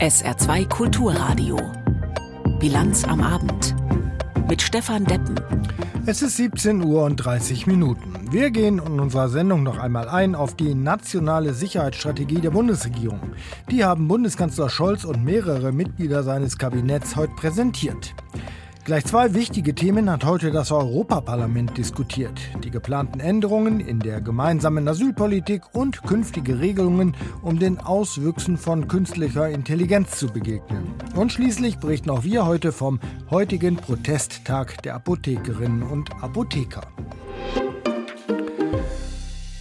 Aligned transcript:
SR2 0.00 0.66
Kulturradio. 0.66 1.58
Bilanz 2.58 3.04
am 3.04 3.20
Abend. 3.20 3.74
Mit 4.48 4.62
Stefan 4.62 5.04
Deppen. 5.04 5.38
Es 6.06 6.22
ist 6.22 6.38
17 6.38 6.82
Uhr 6.82 7.04
und 7.04 7.16
30 7.16 7.66
Minuten. 7.66 8.14
Wir 8.30 8.50
gehen 8.50 8.78
in 8.78 8.98
unserer 8.98 9.28
Sendung 9.28 9.62
noch 9.62 9.78
einmal 9.78 10.08
ein 10.08 10.34
auf 10.34 10.56
die 10.56 10.74
nationale 10.74 11.52
Sicherheitsstrategie 11.52 12.40
der 12.40 12.48
Bundesregierung. 12.48 13.20
Die 13.70 13.84
haben 13.84 14.08
Bundeskanzler 14.08 14.70
Scholz 14.70 15.04
und 15.04 15.22
mehrere 15.22 15.70
Mitglieder 15.70 16.22
seines 16.22 16.56
Kabinetts 16.56 17.14
heute 17.16 17.34
präsentiert. 17.34 18.14
Gleich 18.82 19.04
zwei 19.04 19.34
wichtige 19.34 19.74
Themen 19.74 20.10
hat 20.10 20.24
heute 20.24 20.50
das 20.50 20.72
Europaparlament 20.72 21.76
diskutiert. 21.76 22.40
Die 22.64 22.70
geplanten 22.70 23.20
Änderungen 23.20 23.78
in 23.78 24.00
der 24.00 24.22
gemeinsamen 24.22 24.88
Asylpolitik 24.88 25.62
und 25.74 26.02
künftige 26.02 26.60
Regelungen, 26.60 27.14
um 27.42 27.58
den 27.58 27.78
Auswüchsen 27.78 28.56
von 28.56 28.88
künstlicher 28.88 29.50
Intelligenz 29.50 30.18
zu 30.18 30.28
begegnen. 30.28 30.94
Und 31.14 31.30
schließlich 31.30 31.76
berichten 31.76 32.08
auch 32.08 32.24
wir 32.24 32.46
heute 32.46 32.72
vom 32.72 33.00
heutigen 33.30 33.76
Protesttag 33.76 34.82
der 34.82 34.94
Apothekerinnen 34.94 35.82
und 35.82 36.10
Apotheker. 36.22 36.82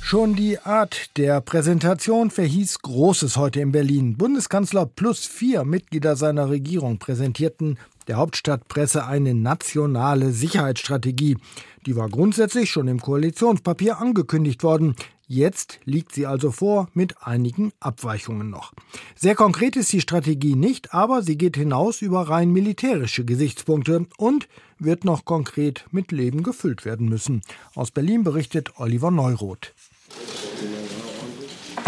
Schon 0.02 0.34
die 0.34 0.58
Art 0.58 1.18
der 1.18 1.40
Präsentation 1.40 2.32
verhieß 2.32 2.80
Großes 2.80 3.38
heute 3.38 3.60
in 3.60 3.72
Berlin. 3.72 4.18
Bundeskanzler 4.18 4.88
plus 4.88 5.28
vier 5.28 5.66
Mitglieder 5.66 6.16
seiner 6.16 6.50
Regierung 6.50 6.98
präsentierten 6.98 7.78
der 8.10 8.18
Hauptstadtpresse 8.18 9.06
eine 9.06 9.36
nationale 9.36 10.32
Sicherheitsstrategie. 10.32 11.38
Die 11.86 11.96
war 11.96 12.10
grundsätzlich 12.10 12.70
schon 12.70 12.88
im 12.88 13.00
Koalitionspapier 13.00 14.00
angekündigt 14.00 14.64
worden. 14.64 14.96
Jetzt 15.28 15.80
liegt 15.86 16.14
sie 16.16 16.26
also 16.26 16.52
vor 16.52 16.90
mit 16.96 17.22
einigen 17.22 17.72
Abweichungen 17.80 18.50
noch. 18.50 18.74
Sehr 19.16 19.36
konkret 19.36 19.76
ist 19.76 19.94
die 19.94 20.02
Strategie 20.02 20.56
nicht, 20.56 20.92
aber 20.92 21.22
sie 21.22 21.38
geht 21.38 21.56
hinaus 21.56 22.02
über 22.02 22.28
rein 22.28 22.50
militärische 22.50 23.24
Gesichtspunkte 23.26 24.08
und 24.18 24.50
wird 24.80 25.06
noch 25.06 25.24
konkret 25.26 25.86
mit 25.92 26.12
Leben 26.12 26.42
gefüllt 26.42 26.86
werden 26.86 27.08
müssen. 27.08 27.44
Aus 27.76 27.92
Berlin 27.92 28.24
berichtet 28.24 28.80
Oliver 28.80 29.12
Neuroth. 29.12 29.76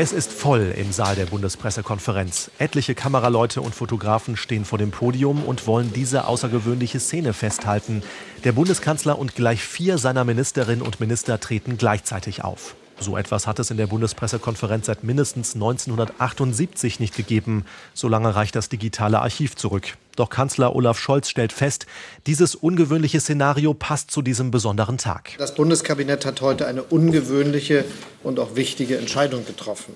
Es 0.02 0.14
ist 0.14 0.32
voll 0.32 0.74
im 0.76 0.92
Saal 0.92 1.14
der 1.14 1.28
Bundespressekonferenz. 1.28 2.50
Etliche 2.58 2.96
Kameraleute 2.96 3.62
und 3.62 3.76
Fotografen 3.76 4.36
stehen 4.36 4.66
vor 4.66 4.80
dem 4.80 4.90
Podium 4.90 5.44
und 5.44 5.68
wollen 5.68 5.94
diese 5.94 6.26
außergewöhnliche 6.26 7.00
Szene 7.00 7.34
festhalten. 7.34 8.02
Der 8.44 8.52
Bundeskanzler 8.52 9.20
und 9.20 9.36
gleich 9.36 9.62
vier 9.62 10.00
seiner 10.00 10.24
Ministerinnen 10.24 10.82
und 10.82 11.02
Minister 11.02 11.40
treten 11.40 11.78
gleichzeitig 11.78 12.44
auf. 12.44 12.74
So 13.02 13.18
etwas 13.18 13.48
hat 13.48 13.58
es 13.58 13.72
in 13.72 13.78
der 13.78 13.88
Bundespressekonferenz 13.88 14.86
seit 14.86 15.04
mindestens 15.04 15.56
1978 15.56 17.00
nicht 17.00 17.16
gegeben. 17.16 17.66
So 17.96 18.08
lange 18.08 18.36
reicht 18.36 18.56
das 18.56 18.70
digitale 18.70 19.20
Archiv 19.22 19.56
zurück. 19.56 19.98
Doch 20.16 20.30
Kanzler 20.30 20.76
Olaf 20.76 21.00
Scholz 21.00 21.28
stellt 21.28 21.52
fest, 21.52 21.88
dieses 22.28 22.54
ungewöhnliche 22.54 23.20
Szenario 23.20 23.74
passt 23.74 24.12
zu 24.12 24.22
diesem 24.22 24.52
besonderen 24.52 25.00
Tag. 25.00 25.32
Das 25.40 25.56
Bundeskabinett 25.56 26.28
hat 26.28 26.42
heute 26.42 26.68
eine 26.68 26.84
ungewöhnliche 26.84 27.86
und 28.22 28.40
auch 28.40 28.56
wichtige 28.56 29.00
Entscheidung 29.00 29.48
getroffen. 29.48 29.96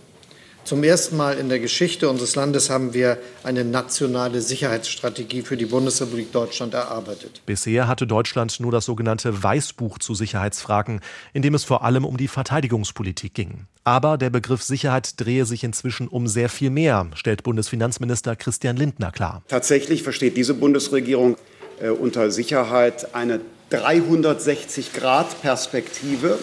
Zum 0.66 0.84
ersten 0.84 1.16
Mal 1.16 1.38
in 1.38 1.48
der 1.48 1.60
Geschichte 1.60 2.10
unseres 2.10 2.36
Landes 2.36 2.70
haben 2.72 2.96
wir 2.96 3.20
eine 3.44 3.64
nationale 3.64 4.42
Sicherheitsstrategie 4.42 5.44
für 5.44 5.58
die 5.58 5.68
Bundesrepublik 5.68 6.32
Deutschland 6.32 6.74
erarbeitet. 6.74 7.44
Bisher 7.46 7.88
hatte 7.88 8.08
Deutschland 8.08 8.60
nur 8.60 8.72
das 8.72 8.86
sogenannte 8.86 9.44
Weißbuch 9.44 10.00
zu 10.00 10.16
Sicherheitsfragen, 10.16 11.02
in 11.34 11.44
dem 11.44 11.54
es 11.54 11.66
vor 11.66 11.84
allem 11.84 12.04
um 12.04 12.18
die 12.18 12.28
Verteidigungspolitik 12.28 13.36
ging. 13.36 13.68
Aber 13.84 14.18
der 14.18 14.32
Begriff 14.32 14.64
Sicherheit 14.64 15.22
drehe 15.22 15.46
sich 15.46 15.64
inzwischen 15.64 16.08
um 16.08 16.28
sehr 16.28 16.50
viel 16.50 16.72
mehr, 16.72 17.06
stellt 17.14 17.44
Bundesfinanzminister 17.44 18.36
Christian 18.36 18.76
Lindner 18.76 19.12
klar. 19.12 19.44
Tatsächlich 19.48 20.02
versteht 20.02 20.36
diese 20.36 20.56
Bundesregierung 20.56 21.38
äh, 21.80 21.90
unter 21.90 22.32
Sicherheit 22.32 23.14
eine 23.14 23.40
360-Grad-Perspektive 23.70 26.40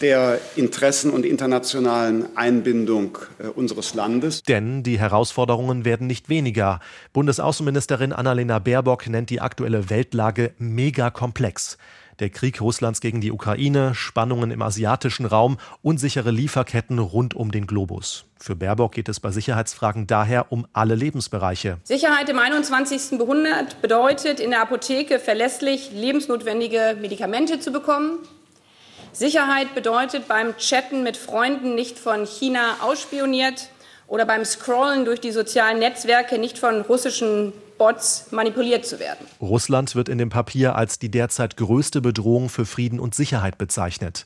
der 0.00 0.40
Interessen 0.56 1.10
und 1.10 1.24
internationalen 1.24 2.36
Einbindung 2.36 3.18
äh, 3.38 3.48
unseres 3.48 3.94
Landes. 3.94 4.42
Denn 4.42 4.82
die 4.82 4.98
Herausforderungen 4.98 5.84
werden 5.84 6.06
nicht 6.06 6.28
weniger. 6.28 6.80
Bundesaußenministerin 7.12 8.12
Annalena 8.12 8.58
Baerbock 8.58 9.08
nennt 9.08 9.30
die 9.30 9.40
aktuelle 9.40 9.90
Weltlage 9.90 10.52
mega 10.58 11.10
komplex. 11.10 11.78
Der 12.20 12.30
Krieg 12.30 12.60
Russlands 12.60 13.00
gegen 13.00 13.20
die 13.20 13.30
Ukraine, 13.30 13.94
Spannungen 13.94 14.50
im 14.50 14.60
asiatischen 14.60 15.24
Raum, 15.24 15.56
unsichere 15.82 16.32
Lieferketten 16.32 16.98
rund 16.98 17.34
um 17.34 17.52
den 17.52 17.68
Globus. 17.68 18.24
Für 18.40 18.56
Baerbock 18.56 18.92
geht 18.92 19.08
es 19.08 19.20
bei 19.20 19.30
Sicherheitsfragen 19.30 20.08
daher 20.08 20.50
um 20.50 20.66
alle 20.72 20.96
Lebensbereiche. 20.96 21.78
Sicherheit 21.84 22.28
im 22.28 22.40
21. 22.40 23.20
Jahrhundert 23.20 23.80
bedeutet, 23.82 24.40
in 24.40 24.50
der 24.50 24.62
Apotheke 24.62 25.20
verlässlich 25.20 25.92
lebensnotwendige 25.92 26.96
Medikamente 27.00 27.60
zu 27.60 27.70
bekommen, 27.70 28.18
Sicherheit 29.18 29.74
bedeutet 29.74 30.28
beim 30.28 30.56
Chatten 30.58 31.02
mit 31.02 31.16
Freunden 31.16 31.74
nicht 31.74 31.98
von 31.98 32.24
China 32.24 32.76
ausspioniert 32.82 33.68
oder 34.06 34.24
beim 34.24 34.44
Scrollen 34.44 35.04
durch 35.04 35.20
die 35.20 35.32
sozialen 35.32 35.80
Netzwerke 35.80 36.38
nicht 36.38 36.56
von 36.56 36.82
russischen 36.82 37.52
Bots 37.78 38.28
manipuliert 38.30 38.86
zu 38.86 39.00
werden. 39.00 39.26
Russland 39.40 39.96
wird 39.96 40.08
in 40.08 40.18
dem 40.18 40.28
Papier 40.28 40.76
als 40.76 41.00
die 41.00 41.10
derzeit 41.10 41.56
größte 41.56 42.00
Bedrohung 42.00 42.48
für 42.48 42.64
Frieden 42.64 43.00
und 43.00 43.16
Sicherheit 43.16 43.58
bezeichnet. 43.58 44.24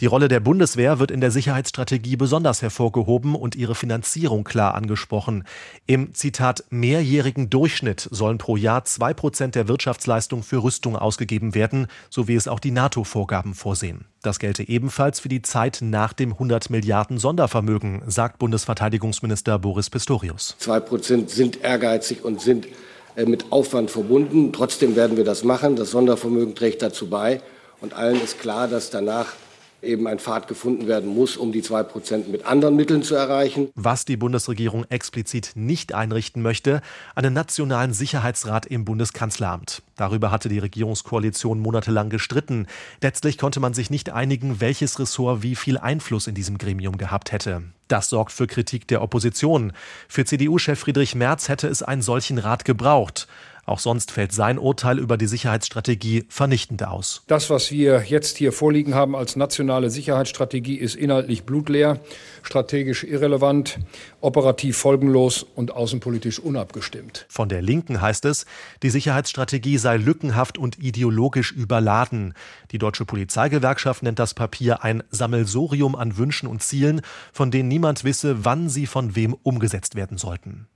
Die 0.00 0.06
Rolle 0.06 0.28
der 0.28 0.40
Bundeswehr 0.40 0.98
wird 0.98 1.10
in 1.10 1.22
der 1.22 1.30
Sicherheitsstrategie 1.30 2.16
besonders 2.16 2.60
hervorgehoben 2.60 3.34
und 3.34 3.56
ihre 3.56 3.74
Finanzierung 3.74 4.44
klar 4.44 4.74
angesprochen. 4.74 5.44
Im 5.86 6.12
Zitat 6.12 6.64
mehrjährigen 6.68 7.48
Durchschnitt 7.48 8.06
sollen 8.10 8.36
pro 8.36 8.58
Jahr 8.58 8.84
zwei 8.84 9.14
Prozent 9.14 9.54
der 9.54 9.68
Wirtschaftsleistung 9.68 10.42
für 10.42 10.62
Rüstung 10.62 10.96
ausgegeben 10.96 11.54
werden, 11.54 11.86
so 12.10 12.28
wie 12.28 12.34
es 12.34 12.46
auch 12.46 12.60
die 12.60 12.72
NATO-Vorgaben 12.72 13.54
vorsehen. 13.54 14.04
Das 14.20 14.38
gelte 14.38 14.68
ebenfalls 14.68 15.18
für 15.18 15.30
die 15.30 15.40
Zeit 15.40 15.78
nach 15.80 16.12
dem 16.12 16.32
100 16.32 16.68
Milliarden 16.68 17.16
Sondervermögen, 17.16 18.02
sagt 18.06 18.38
Bundesverteidigungsminister 18.38 19.58
Boris 19.58 19.88
Pistorius. 19.88 20.56
Zwei 20.58 20.80
Prozent 20.80 21.30
sind 21.30 21.62
ehrgeizig 21.62 22.22
und 22.22 22.42
sind 22.42 22.66
äh, 23.14 23.24
mit 23.24 23.50
Aufwand 23.50 23.90
verbunden. 23.90 24.52
Trotzdem 24.52 24.94
werden 24.94 25.16
wir 25.16 25.24
das 25.24 25.42
machen. 25.42 25.74
Das 25.74 25.92
Sondervermögen 25.92 26.54
trägt 26.54 26.82
dazu 26.82 27.08
bei. 27.08 27.40
Und 27.80 27.94
allen 27.94 28.22
ist 28.22 28.40
klar, 28.40 28.68
dass 28.68 28.90
danach 28.90 29.28
eben 29.86 30.06
ein 30.06 30.18
Pfad 30.18 30.48
gefunden 30.48 30.86
werden 30.86 31.14
muss, 31.14 31.36
um 31.36 31.52
die 31.52 31.62
zwei 31.62 31.82
Prozent 31.82 32.28
mit 32.28 32.46
anderen 32.46 32.76
Mitteln 32.76 33.02
zu 33.02 33.14
erreichen. 33.14 33.68
Was 33.74 34.04
die 34.04 34.16
Bundesregierung 34.16 34.84
explizit 34.88 35.52
nicht 35.54 35.94
einrichten 35.94 36.42
möchte, 36.42 36.82
einen 37.14 37.32
nationalen 37.32 37.92
Sicherheitsrat 37.92 38.66
im 38.66 38.84
Bundeskanzleramt. 38.84 39.82
Darüber 39.96 40.30
hatte 40.30 40.48
die 40.48 40.58
Regierungskoalition 40.58 41.60
monatelang 41.60 42.10
gestritten. 42.10 42.66
Letztlich 43.02 43.38
konnte 43.38 43.60
man 43.60 43.72
sich 43.72 43.90
nicht 43.90 44.10
einigen, 44.10 44.60
welches 44.60 44.98
Ressort 44.98 45.42
wie 45.42 45.54
viel 45.54 45.78
Einfluss 45.78 46.26
in 46.26 46.34
diesem 46.34 46.58
Gremium 46.58 46.98
gehabt 46.98 47.32
hätte. 47.32 47.62
Das 47.88 48.08
sorgt 48.08 48.32
für 48.32 48.46
Kritik 48.46 48.88
der 48.88 49.00
Opposition. 49.00 49.72
Für 50.08 50.24
CDU-Chef 50.24 50.78
Friedrich 50.78 51.14
Merz 51.14 51.48
hätte 51.48 51.68
es 51.68 51.82
einen 51.82 52.02
solchen 52.02 52.38
Rat 52.38 52.64
gebraucht. 52.64 53.28
Auch 53.66 53.80
sonst 53.80 54.12
fällt 54.12 54.32
sein 54.32 54.58
Urteil 54.60 55.00
über 55.00 55.16
die 55.16 55.26
Sicherheitsstrategie 55.26 56.24
vernichtend 56.28 56.84
aus. 56.84 57.24
Das, 57.26 57.50
was 57.50 57.72
wir 57.72 58.04
jetzt 58.06 58.36
hier 58.36 58.52
vorliegen 58.52 58.94
haben 58.94 59.16
als 59.16 59.34
nationale 59.34 59.90
Sicherheitsstrategie, 59.90 60.76
ist 60.76 60.94
inhaltlich 60.94 61.42
blutleer, 61.44 61.98
strategisch 62.44 63.02
irrelevant, 63.02 63.80
operativ 64.20 64.76
folgenlos 64.76 65.42
und 65.42 65.72
außenpolitisch 65.72 66.38
unabgestimmt. 66.38 67.26
Von 67.28 67.48
der 67.48 67.60
Linken 67.60 68.00
heißt 68.00 68.24
es, 68.26 68.46
die 68.84 68.90
Sicherheitsstrategie 68.90 69.78
sei 69.78 69.96
lückenhaft 69.96 70.58
und 70.58 70.78
ideologisch 70.78 71.50
überladen. 71.50 72.34
Die 72.70 72.78
Deutsche 72.78 73.04
Polizeigewerkschaft 73.04 74.04
nennt 74.04 74.20
das 74.20 74.34
Papier 74.34 74.84
ein 74.84 75.02
Sammelsorium 75.10 75.96
an 75.96 76.16
Wünschen 76.16 76.46
und 76.46 76.62
Zielen, 76.62 77.00
von 77.32 77.50
denen 77.50 77.68
niemand 77.68 78.04
wisse, 78.04 78.44
wann 78.44 78.68
sie 78.68 78.86
von 78.86 79.16
wem 79.16 79.34
umgesetzt 79.34 79.96
werden 79.96 80.18
sollten. 80.18 80.68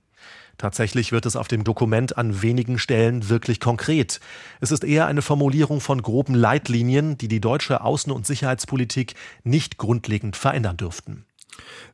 Tatsächlich 0.61 1.11
wird 1.11 1.25
es 1.25 1.35
auf 1.35 1.47
dem 1.47 1.63
Dokument 1.63 2.19
an 2.19 2.43
wenigen 2.43 2.77
Stellen 2.77 3.29
wirklich 3.29 3.59
konkret. 3.59 4.19
Es 4.59 4.69
ist 4.69 4.83
eher 4.83 5.07
eine 5.07 5.23
Formulierung 5.23 5.81
von 5.81 6.03
groben 6.03 6.35
Leitlinien, 6.35 7.17
die 7.17 7.27
die 7.27 7.41
deutsche 7.41 7.81
Außen- 7.81 8.11
und 8.11 8.27
Sicherheitspolitik 8.27 9.15
nicht 9.43 9.79
grundlegend 9.79 10.35
verändern 10.35 10.77
dürften. 10.77 11.25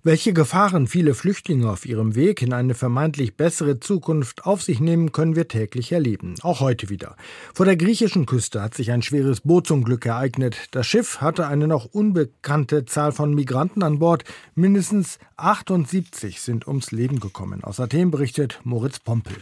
Welche 0.03 0.33
Gefahren 0.33 0.87
viele 0.87 1.13
Flüchtlinge 1.13 1.69
auf 1.69 1.85
ihrem 1.85 2.15
Weg 2.15 2.41
in 2.41 2.53
eine 2.53 2.75
vermeintlich 2.75 3.35
bessere 3.35 3.79
Zukunft 3.79 4.45
auf 4.45 4.61
sich 4.61 4.79
nehmen, 4.79 5.11
können 5.11 5.35
wir 5.35 5.47
täglich 5.47 5.91
erleben. 5.91 6.35
Auch 6.41 6.59
heute 6.59 6.89
wieder. 6.89 7.15
Vor 7.53 7.65
der 7.65 7.77
griechischen 7.77 8.25
Küste 8.25 8.61
hat 8.61 8.73
sich 8.73 8.91
ein 8.91 9.01
schweres 9.01 9.41
Bootsunglück 9.41 10.05
ereignet. 10.05 10.69
Das 10.71 10.87
Schiff 10.87 11.21
hatte 11.21 11.47
eine 11.47 11.67
noch 11.67 11.85
unbekannte 11.85 12.85
Zahl 12.85 13.11
von 13.11 13.33
Migranten 13.33 13.83
an 13.83 13.99
Bord. 13.99 14.23
Mindestens 14.55 15.19
78 15.37 16.41
sind 16.41 16.67
ums 16.67 16.91
Leben 16.91 17.19
gekommen. 17.19 17.63
Aus 17.63 17.79
Athen 17.79 18.11
berichtet 18.11 18.59
Moritz 18.63 18.99
Pompel. 18.99 19.35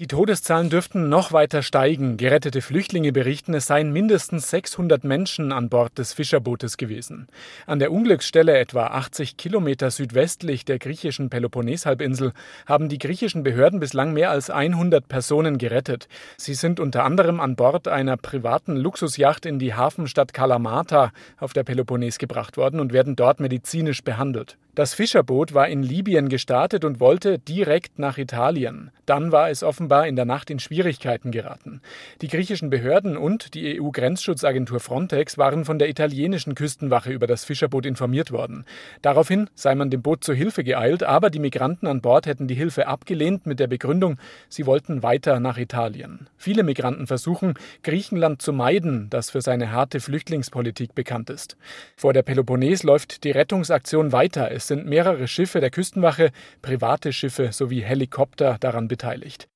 Die 0.00 0.08
Todeszahlen 0.08 0.70
dürften 0.70 1.08
noch 1.08 1.30
weiter 1.30 1.62
steigen. 1.62 2.16
Gerettete 2.16 2.62
Flüchtlinge 2.62 3.12
berichten, 3.12 3.54
es 3.54 3.68
seien 3.68 3.92
mindestens 3.92 4.50
600 4.50 5.04
Menschen 5.04 5.52
an 5.52 5.68
Bord 5.68 5.96
des 5.98 6.12
Fischerbootes 6.12 6.78
gewesen. 6.78 7.28
An 7.64 7.78
der 7.78 7.92
Unglücksstelle, 7.92 8.58
etwa 8.58 8.88
80 8.88 9.36
Kilometer 9.36 9.92
südwestlich 9.92 10.64
der 10.64 10.80
griechischen 10.80 11.30
Peloponneshalbinsel, 11.30 12.32
haben 12.66 12.88
die 12.88 12.98
griechischen 12.98 13.44
Behörden 13.44 13.78
bislang 13.78 14.12
mehr 14.12 14.32
als 14.32 14.50
100 14.50 15.06
Personen 15.06 15.58
gerettet. 15.58 16.08
Sie 16.38 16.54
sind 16.54 16.80
unter 16.80 17.04
anderem 17.04 17.38
an 17.38 17.54
Bord 17.54 17.86
einer 17.86 18.16
privaten 18.16 18.74
Luxusjacht 18.74 19.46
in 19.46 19.60
die 19.60 19.74
Hafenstadt 19.74 20.34
Kalamata 20.34 21.12
auf 21.38 21.52
der 21.52 21.62
Peloponnes 21.62 22.18
gebracht 22.18 22.56
worden 22.56 22.80
und 22.80 22.92
werden 22.92 23.14
dort 23.14 23.38
medizinisch 23.38 24.02
behandelt. 24.02 24.56
Das 24.74 24.92
Fischerboot 24.92 25.54
war 25.54 25.68
in 25.68 25.84
Libyen 25.84 26.28
gestartet 26.28 26.84
und 26.84 26.98
wollte 26.98 27.38
direkt 27.38 28.00
nach 28.00 28.18
Italien. 28.18 28.90
Dann 29.06 29.30
war 29.30 29.48
es 29.48 29.62
offenbar 29.62 30.08
in 30.08 30.16
der 30.16 30.24
Nacht 30.24 30.50
in 30.50 30.58
Schwierigkeiten 30.58 31.30
geraten. 31.30 31.80
Die 32.22 32.26
griechischen 32.26 32.70
Behörden 32.70 33.16
und 33.16 33.54
die 33.54 33.80
EU-Grenzschutzagentur 33.80 34.80
Frontex 34.80 35.38
waren 35.38 35.64
von 35.64 35.78
der 35.78 35.88
italienischen 35.88 36.56
Küstenwache 36.56 37.12
über 37.12 37.28
das 37.28 37.44
Fischerboot 37.44 37.86
informiert 37.86 38.32
worden. 38.32 38.64
Daraufhin 39.00 39.48
sei 39.54 39.76
man 39.76 39.90
dem 39.90 40.02
Boot 40.02 40.24
zur 40.24 40.34
Hilfe 40.34 40.64
geeilt, 40.64 41.04
aber 41.04 41.30
die 41.30 41.38
Migranten 41.38 41.86
an 41.86 42.00
Bord 42.00 42.26
hätten 42.26 42.48
die 42.48 42.56
Hilfe 42.56 42.88
abgelehnt 42.88 43.46
mit 43.46 43.60
der 43.60 43.68
Begründung, 43.68 44.18
sie 44.48 44.66
wollten 44.66 45.04
weiter 45.04 45.38
nach 45.38 45.56
Italien. 45.56 46.26
Viele 46.36 46.64
Migranten 46.64 47.06
versuchen, 47.06 47.54
Griechenland 47.84 48.42
zu 48.42 48.52
meiden, 48.52 49.08
das 49.08 49.30
für 49.30 49.40
seine 49.40 49.70
harte 49.70 50.00
Flüchtlingspolitik 50.00 50.96
bekannt 50.96 51.30
ist. 51.30 51.56
Vor 51.94 52.12
der 52.12 52.22
Peloponnes 52.22 52.82
läuft 52.82 53.22
die 53.22 53.30
Rettungsaktion 53.30 54.10
weiter. 54.10 54.50
Es 54.50 54.63
sind 54.66 54.86
mehrere 54.86 55.28
Schiffe 55.28 55.60
der 55.60 55.70
Küstenwache, 55.70 56.32
private 56.62 57.12
Schiffe 57.12 57.50
sowie 57.52 57.82
Helikopter 57.82 58.56
daran 58.60 58.88
beteiligt. 58.88 59.48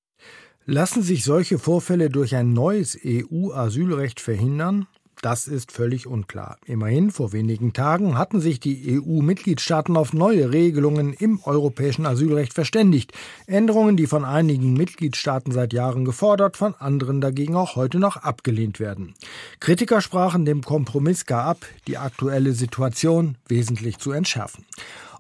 Lassen 0.64 1.02
sich 1.02 1.24
solche 1.24 1.58
Vorfälle 1.58 2.10
durch 2.10 2.36
ein 2.36 2.52
neues 2.52 2.98
EU-Asylrecht 3.02 4.20
verhindern? 4.20 4.86
Das 5.20 5.48
ist 5.48 5.72
völlig 5.72 6.06
unklar. 6.06 6.58
Immerhin, 6.64 7.10
vor 7.10 7.32
wenigen 7.32 7.72
Tagen 7.72 8.16
hatten 8.16 8.40
sich 8.40 8.60
die 8.60 9.00
EU-Mitgliedstaaten 9.00 9.96
auf 9.96 10.12
neue 10.12 10.52
Regelungen 10.52 11.12
im 11.12 11.40
europäischen 11.42 12.06
Asylrecht 12.06 12.54
verständigt. 12.54 13.12
Änderungen, 13.46 13.96
die 13.96 14.06
von 14.06 14.24
einigen 14.24 14.74
Mitgliedstaaten 14.74 15.50
seit 15.50 15.72
Jahren 15.72 16.04
gefordert, 16.04 16.56
von 16.56 16.74
anderen 16.76 17.20
dagegen 17.20 17.56
auch 17.56 17.74
heute 17.74 17.98
noch 17.98 18.16
abgelehnt 18.16 18.78
werden. 18.78 19.14
Kritiker 19.58 20.00
sprachen 20.00 20.44
dem 20.44 20.62
Kompromiss 20.62 21.26
gar 21.26 21.44
ab, 21.44 21.66
die 21.88 21.98
aktuelle 21.98 22.52
Situation 22.52 23.36
wesentlich 23.48 23.98
zu 23.98 24.12
entschärfen. 24.12 24.64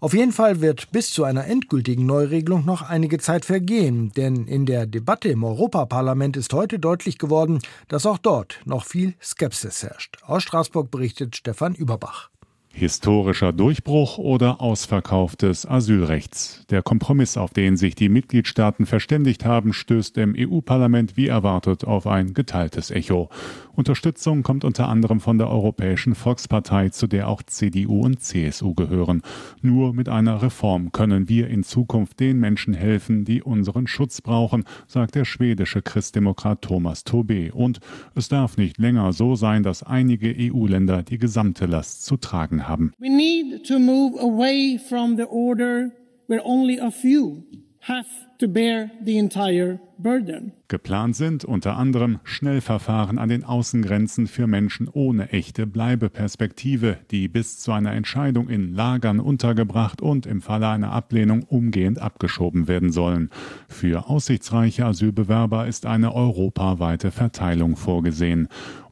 Auf 0.00 0.14
jeden 0.14 0.32
Fall 0.32 0.60
wird 0.60 0.92
bis 0.92 1.10
zu 1.10 1.24
einer 1.24 1.46
endgültigen 1.46 2.06
Neuregelung 2.06 2.64
noch 2.64 2.82
einige 2.82 3.18
Zeit 3.18 3.44
vergehen, 3.44 4.12
denn 4.16 4.46
in 4.46 4.64
der 4.64 4.86
Debatte 4.86 5.28
im 5.28 5.42
Europaparlament 5.42 6.36
ist 6.36 6.52
heute 6.52 6.78
deutlich 6.78 7.18
geworden, 7.18 7.60
dass 7.88 8.06
auch 8.06 8.18
dort 8.18 8.60
noch 8.64 8.84
viel 8.84 9.14
Skepsis 9.20 9.82
herrscht. 9.82 10.18
Aus 10.24 10.44
Straßburg 10.44 10.90
berichtet 10.90 11.36
Stefan 11.36 11.74
Überbach. 11.74 12.30
Historischer 12.78 13.52
Durchbruch 13.52 14.18
oder 14.18 14.60
Ausverkauf 14.60 15.34
des 15.34 15.66
Asylrechts. 15.66 16.64
Der 16.70 16.82
Kompromiss, 16.82 17.36
auf 17.36 17.52
den 17.52 17.76
sich 17.76 17.96
die 17.96 18.08
Mitgliedstaaten 18.08 18.86
verständigt 18.86 19.44
haben, 19.44 19.72
stößt 19.72 20.16
im 20.18 20.36
EU-Parlament 20.38 21.16
wie 21.16 21.26
erwartet 21.26 21.84
auf 21.84 22.06
ein 22.06 22.34
geteiltes 22.34 22.92
Echo. 22.92 23.30
Unterstützung 23.74 24.42
kommt 24.42 24.64
unter 24.64 24.88
anderem 24.88 25.20
von 25.20 25.38
der 25.38 25.50
Europäischen 25.50 26.14
Volkspartei, 26.14 26.88
zu 26.88 27.06
der 27.06 27.28
auch 27.28 27.42
CDU 27.42 28.00
und 28.00 28.20
CSU 28.20 28.74
gehören. 28.74 29.22
Nur 29.60 29.92
mit 29.92 30.08
einer 30.08 30.42
Reform 30.42 30.92
können 30.92 31.28
wir 31.28 31.48
in 31.48 31.64
Zukunft 31.64 32.20
den 32.20 32.38
Menschen 32.38 32.74
helfen, 32.74 33.24
die 33.24 33.42
unseren 33.42 33.86
Schutz 33.86 34.20
brauchen, 34.20 34.64
sagt 34.86 35.14
der 35.14 35.24
schwedische 35.24 35.82
Christdemokrat 35.82 36.62
Thomas 36.62 37.04
Tobé. 37.04 37.50
Und 37.50 37.80
es 38.14 38.28
darf 38.28 38.56
nicht 38.56 38.78
länger 38.78 39.12
so 39.12 39.34
sein, 39.34 39.62
dass 39.62 39.82
einige 39.82 40.34
EU-Länder 40.36 41.02
die 41.02 41.18
gesamte 41.18 41.66
Last 41.66 42.04
zu 42.04 42.16
tragen 42.16 42.66
haben. 42.66 42.67
We 42.98 43.08
need 43.08 43.66
to 43.68 43.78
move 43.78 44.18
away 44.20 44.78
from 44.78 45.16
the 45.16 45.24
order 45.24 45.90
where 46.26 46.42
only 46.44 46.78
a 46.78 46.90
few 46.90 47.44
have 47.80 48.06
to 48.38 48.48
bear 48.48 48.90
the 49.04 49.18
entire 49.18 49.80
burden. 49.98 50.52
Geplant 50.68 51.16
sind 51.16 51.44
unter 51.44 51.76
anderem 51.76 52.20
Schnellverfahren 52.24 53.18
an 53.18 53.28
den 53.28 53.42
Außengrenzen 53.42 54.26
für 54.26 54.46
Menschen 54.46 54.88
ohne 54.92 55.30
echte 55.30 55.66
Bleibeperspektive, 55.66 56.98
die 57.10 57.28
bis 57.28 57.58
zu 57.58 57.72
einer 57.72 57.92
Entscheidung 57.92 58.48
in 58.48 58.74
Lagern 58.74 59.18
untergebracht 59.18 60.02
und 60.02 60.26
im 60.26 60.42
Falle 60.42 60.68
einer 60.68 60.92
Ablehnung 60.92 61.42
umgehend 61.44 62.00
abgeschoben 62.00 62.68
werden 62.68 62.92
sollen. 62.92 63.30
Für 63.68 64.08
aussichtsreiche 64.08 64.84
Asylbewerber 64.84 65.66
ist 65.66 65.86
eine 65.86 66.14
europaweite 66.14 67.10
Verteilung 67.10 67.76
vorgesehen. 67.76 68.48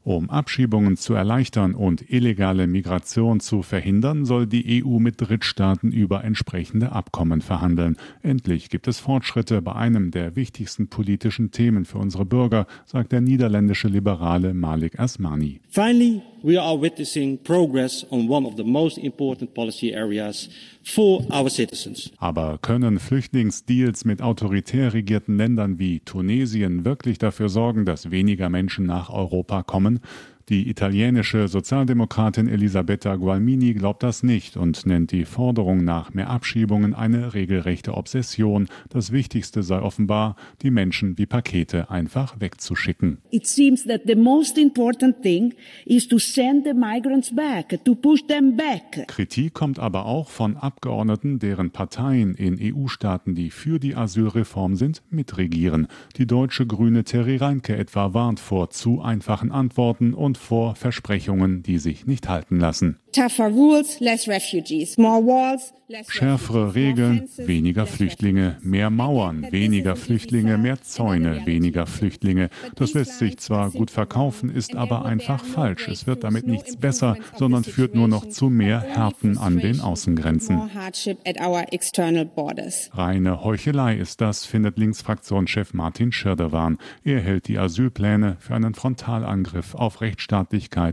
Um 0.06 0.30
Abschiebungen 0.30 0.96
zu 0.96 1.14
erleichtern 1.14 1.74
und 1.74 2.12
illegale 2.12 2.68
Migration 2.68 3.40
zu 3.40 3.62
verhindern, 3.62 4.24
soll 4.24 4.46
die 4.46 4.84
EU 4.84 5.00
mit 5.00 5.20
Drittstaaten 5.20 5.90
über 5.90 6.22
entsprechende 6.22 6.92
Abkommen 6.92 7.40
verhandeln. 7.40 7.96
Endlich 8.22 8.70
gibt 8.70 8.86
es 8.86 9.00
Fortschritte 9.00 9.60
bei 9.62 9.72
einem 9.72 10.12
der 10.12 10.36
wichtigsten 10.36 10.86
politischen 10.86 11.50
Themen 11.50 11.84
für 11.84 11.98
unsere 11.98 12.24
Bürger, 12.24 12.68
sagt 12.84 13.10
der 13.10 13.20
niederländische 13.20 13.88
Liberale 13.88 14.54
Malik 14.54 15.00
Asmani. 15.00 15.60
Finally, 15.70 16.22
we 16.46 16.56
are 16.56 16.80
witnessing 16.80 17.36
progress 17.42 18.06
on 18.10 18.28
one 18.28 18.46
of 18.46 18.56
the 18.56 18.62
most 18.62 18.98
important 18.98 19.52
policy 19.52 19.92
areas 19.92 20.48
for 20.84 21.26
our 21.32 21.50
citizens. 21.50 22.12
Aber 22.18 22.58
können 22.62 23.00
Flüchtlingsdeals 23.00 24.04
mit 24.04 24.22
autoritär 24.22 24.94
regierten 24.94 25.36
Ländern 25.36 25.80
wie 25.80 25.98
Tunesien 26.00 26.84
wirklich 26.84 27.18
dafür 27.18 27.48
sorgen, 27.48 27.84
dass 27.84 28.12
weniger 28.12 28.48
Menschen 28.48 28.86
nach 28.86 29.10
Europa 29.10 29.64
kommen? 29.64 29.98
Die 30.48 30.70
italienische 30.70 31.48
Sozialdemokratin 31.48 32.46
Elisabetta 32.46 33.16
Gualmini 33.16 33.74
glaubt 33.74 34.04
das 34.04 34.22
nicht 34.22 34.56
und 34.56 34.86
nennt 34.86 35.10
die 35.10 35.24
Forderung 35.24 35.82
nach 35.82 36.14
mehr 36.14 36.30
Abschiebungen 36.30 36.94
eine 36.94 37.34
regelrechte 37.34 37.94
Obsession. 37.94 38.68
Das 38.88 39.10
Wichtigste 39.10 39.64
sei 39.64 39.80
offenbar, 39.80 40.36
die 40.62 40.70
Menschen 40.70 41.18
wie 41.18 41.26
Pakete 41.26 41.90
einfach 41.90 42.38
wegzuschicken. 42.38 43.18
It 43.32 43.48
seems 43.48 43.86
that 43.86 44.02
the 44.06 44.14
most 44.14 44.56
important 44.56 45.20
thing 45.20 45.52
is 45.84 46.06
to 46.06 46.20
send 46.20 46.64
the 46.64 46.74
migrants 46.74 47.34
back, 47.34 47.84
to 47.84 47.96
push 47.96 48.24
them 48.28 48.56
back. 48.56 49.08
Kritik 49.08 49.52
kommt 49.52 49.80
aber 49.80 50.06
auch 50.06 50.30
von 50.30 50.56
Abgeordneten, 50.56 51.40
deren 51.40 51.72
Parteien 51.72 52.36
in 52.36 52.56
EU-Staaten, 52.60 53.34
die 53.34 53.50
für 53.50 53.80
die 53.80 53.96
Asylreform 53.96 54.76
sind, 54.76 55.02
mitregieren. 55.10 55.88
Die 56.18 56.26
deutsche 56.28 56.68
Grüne 56.68 57.02
Terry 57.02 57.34
Reinke 57.34 57.76
etwa 57.76 58.14
warnt 58.14 58.38
vor 58.38 58.70
zu 58.70 59.02
einfachen 59.02 59.50
Antworten 59.50 60.14
und 60.14 60.35
vor 60.36 60.76
Versprechungen, 60.76 61.62
die 61.62 61.78
sich 61.78 62.06
nicht 62.06 62.28
halten 62.28 62.58
lassen. 62.58 62.98
Schärfere 66.08 66.74
Regeln, 66.74 67.28
weniger 67.38 67.86
Flüchtlinge, 67.86 68.58
mehr 68.60 68.90
Mauern, 68.90 69.46
weniger 69.50 69.94
Flüchtlinge, 69.96 70.58
mehr 70.58 70.82
Zäune, 70.82 71.46
weniger 71.46 71.86
Flüchtlinge. 71.86 72.50
Das 72.74 72.92
lässt 72.92 73.18
sich 73.18 73.38
zwar 73.38 73.70
gut 73.70 73.90
verkaufen, 73.90 74.50
ist 74.50 74.74
aber 74.74 75.04
einfach 75.06 75.44
falsch. 75.44 75.88
Es 75.88 76.06
wird 76.06 76.24
damit 76.24 76.46
nichts 76.46 76.76
besser, 76.76 77.16
sondern 77.36 77.64
führt 77.64 77.94
nur 77.94 78.08
noch 78.08 78.28
zu 78.28 78.50
mehr 78.50 78.80
Härten 78.80 79.38
an 79.38 79.58
den 79.58 79.80
Außengrenzen. 79.80 80.70
Reine 82.92 83.44
Heuchelei 83.44 83.96
ist 83.96 84.20
das, 84.20 84.44
findet 84.44 84.76
Linksfraktionschef 84.76 85.72
Martin 85.72 86.12
Schirdewan. 86.12 86.78
Er 87.04 87.20
hält 87.20 87.48
die 87.48 87.58
Asylpläne 87.58 88.36
für 88.40 88.54
einen 88.54 88.74
Frontalangriff 88.74 89.74
auf 89.74 90.00
Rechtsstaatlichkeit 90.00 90.25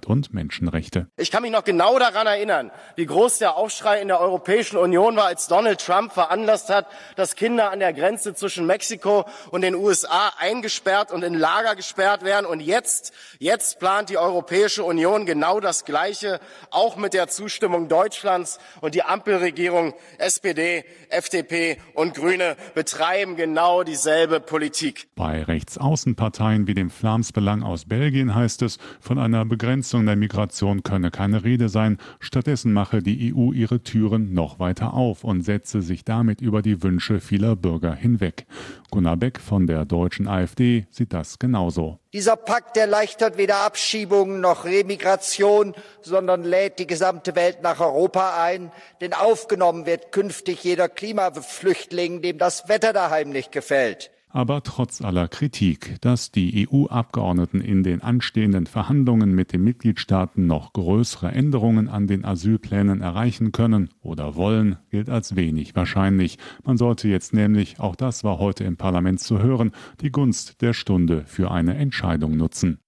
und 0.08 0.34
Menschenrechte. 0.34 1.08
Ich 1.18 1.32
kann 1.32 1.42
mich 1.44 1.52
noch 1.52 1.64
genau 1.64 2.00
daran 2.00 2.14
daran 2.14 2.28
erinnern, 2.28 2.72
wie 2.96 3.06
groß 3.06 3.40
der 3.40 3.58
Aufschrei 3.58 4.02
in 4.02 4.08
der 4.08 4.20
Europäischen 4.20 4.78
Union 4.78 5.16
war, 5.16 5.26
als 5.26 5.48
Donald 5.48 5.80
Trump 5.84 6.14
veranlasst 6.14 6.70
hat, 6.70 6.88
dass 7.16 7.36
Kinder 7.36 7.72
an 7.72 7.80
der 7.80 7.94
Grenze 7.94 8.34
zwischen 8.36 8.66
Mexiko 8.66 9.26
und 9.52 9.62
den 9.62 9.76
USA 9.76 10.32
eingesperrt 10.38 11.12
und 11.12 11.24
in 11.24 11.34
Lager 11.34 11.76
gesperrt 11.76 12.24
werden. 12.24 12.46
Und 12.46 12.60
jetzt, 12.60 13.14
jetzt 13.40 13.80
plant 13.80 14.10
die 14.10 14.18
Europäische 14.18 14.84
Union 14.84 15.26
genau 15.26 15.60
das 15.60 15.86
Gleiche, 15.86 16.40
auch 16.70 16.96
mit 16.96 17.14
der 17.14 17.28
Zustimmung 17.28 17.88
Deutschlands. 17.88 18.60
Und 18.82 18.96
die 18.96 19.04
Ampelregierung 19.04 19.94
SPD, 20.18 20.86
FDP 21.10 21.78
und 21.94 22.14
Grüne 22.14 22.56
betreiben 22.76 23.36
genau 23.36 23.84
dieselbe 23.84 24.40
Politik. 24.40 25.08
Bei 25.16 25.44
Rechtsaußenparteien 25.44 26.68
wie 26.68 26.74
dem 26.74 26.90
Flamsbelang 26.90 27.64
aus 27.64 27.86
Belgien 27.86 28.36
heißt 28.36 28.62
es, 28.62 28.78
von 29.00 29.18
einer 29.24 29.46
Begrenzung 29.46 30.06
der 30.06 30.16
Migration 30.16 30.84
könne 30.84 31.10
keine 31.10 31.44
Rede 31.44 31.70
sein, 31.70 31.98
Stattdessen 32.20 32.74
mache 32.74 33.02
die 33.02 33.34
EU 33.34 33.52
ihre 33.52 33.82
Türen 33.82 34.34
noch 34.34 34.60
weiter 34.60 34.94
auf 34.94 35.24
und 35.24 35.42
setze 35.42 35.82
sich 35.82 36.06
damit 36.06 36.42
über 36.42 36.62
die 36.62 36.84
Wünsche 36.84 37.20
vieler 37.20 37.56
Bürger 37.56 37.96
hinweg. 37.96 38.46
Gunnar 38.92 39.18
Beck 39.18 39.40
von 39.40 39.66
der 39.66 39.86
deutschen 39.86 40.28
AfD 40.28 40.86
sieht 40.92 41.14
das 41.14 41.40
genauso. 41.40 41.98
Dieser 42.14 42.36
Pakt 42.36 42.78
erleichtert 42.78 43.38
weder 43.38 43.62
Abschiebungen 43.62 44.40
noch 44.40 44.66
Remigration, 44.66 45.74
sondern 46.02 46.44
lädt 46.44 46.78
die 46.78 46.86
gesamte 46.86 47.36
Welt 47.36 47.64
nach 47.64 47.80
Europa 47.80 48.44
ein, 48.44 48.72
denn 49.02 49.14
aufgenommen 49.14 49.88
wird 49.88 50.12
künftig 50.12 50.64
jeder 50.64 50.90
Klimaflüchtling, 50.90 52.22
dem 52.22 52.38
das 52.38 52.70
Wetter 52.70 52.94
daheim 52.94 53.32
nicht 53.32 53.52
gefällt. 53.52 54.13
Aber 54.36 54.64
trotz 54.64 55.02
aller 55.02 55.28
Kritik, 55.28 55.98
dass 56.02 56.32
die 56.32 56.68
EU-Abgeordneten 56.68 57.62
in 57.62 57.84
den 57.84 58.02
anstehenden 58.02 58.66
Verhandlungen 58.66 59.36
mit 59.36 59.54
den 59.54 59.64
Mitgliedstaaten 59.64 60.48
noch 60.48 60.74
größere 60.74 61.32
Änderungen 61.32 61.88
an 61.88 62.08
den 62.08 62.26
Asylplänen 62.26 63.02
erreichen 63.02 63.52
können 63.52 63.92
oder 64.02 64.36
wollen, 64.36 64.78
gilt 64.90 65.08
als 65.08 65.36
wenig 65.36 65.76
wahrscheinlich. 65.76 66.40
Man 66.64 66.78
sollte 66.78 67.08
jetzt 67.10 67.34
nämlich, 67.34 67.80
auch 67.80 67.96
das 67.96 68.24
war 68.24 68.40
heute 68.40 68.64
im 68.64 68.76
Parlament 68.76 69.20
zu 69.20 69.38
hören, 69.38 69.72
die 70.02 70.12
Gunst 70.12 70.64
der 70.64 70.74
Stunde 70.74 71.26
für 71.28 71.52
eine 71.52 71.76
Entscheidung 71.76 72.36
nutzen. 72.36 72.80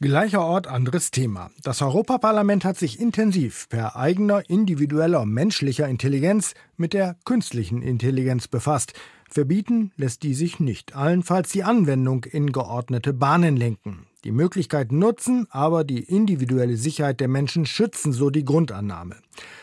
Gleicher 0.00 0.44
Ort, 0.44 0.66
anderes 0.66 1.12
Thema. 1.12 1.50
Das 1.62 1.80
Europaparlament 1.80 2.64
hat 2.64 2.76
sich 2.76 3.00
intensiv 3.00 3.68
per 3.70 3.96
eigener 3.96 4.42
individueller 4.50 5.24
menschlicher 5.24 5.88
Intelligenz 5.88 6.54
mit 6.76 6.92
der 6.92 7.16
künstlichen 7.24 7.80
Intelligenz 7.80 8.48
befasst. 8.48 8.94
Verbieten 9.32 9.92
lässt 9.96 10.24
die 10.24 10.34
sich 10.34 10.60
nicht, 10.60 10.94
allenfalls 10.94 11.50
die 11.50 11.64
Anwendung 11.64 12.24
in 12.24 12.52
geordnete 12.52 13.14
Bahnen 13.14 13.56
lenken. 13.56 14.06
Die 14.24 14.30
Möglichkeit 14.30 14.92
nutzen, 14.92 15.46
aber 15.50 15.84
die 15.84 16.00
individuelle 16.00 16.76
Sicherheit 16.76 17.18
der 17.18 17.28
Menschen 17.28 17.64
schützen, 17.64 18.12
so 18.12 18.28
die 18.28 18.44
Grundannahme. 18.44 19.16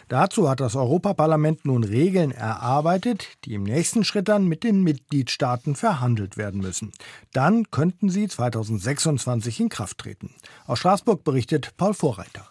Dazu 0.08 0.50
hat 0.50 0.60
das 0.60 0.76
Europaparlament 0.76 1.66
nun 1.66 1.84
Regeln 1.84 2.32
erarbeitet, 2.32 3.28
die 3.46 3.54
im 3.54 3.64
nächsten 3.64 4.04
Schritt 4.04 4.28
dann 4.28 4.48
mit 4.48 4.64
den 4.64 4.82
Mitgliedstaaten 4.82 5.76
verhandelt 5.76 6.36
werden 6.36 6.62
müssen. 6.62 6.92
Dann 7.32 7.70
könnten 7.70 8.10
sie 8.10 8.28
2026 8.28 9.60
in 9.60 9.70
Kraft 9.70 10.00
treten. 10.00 10.32
Aus 10.66 10.80
Straßburg 10.80 11.24
berichtet 11.24 11.78
Paul 11.78 11.94
Vorreiter. 11.94 12.50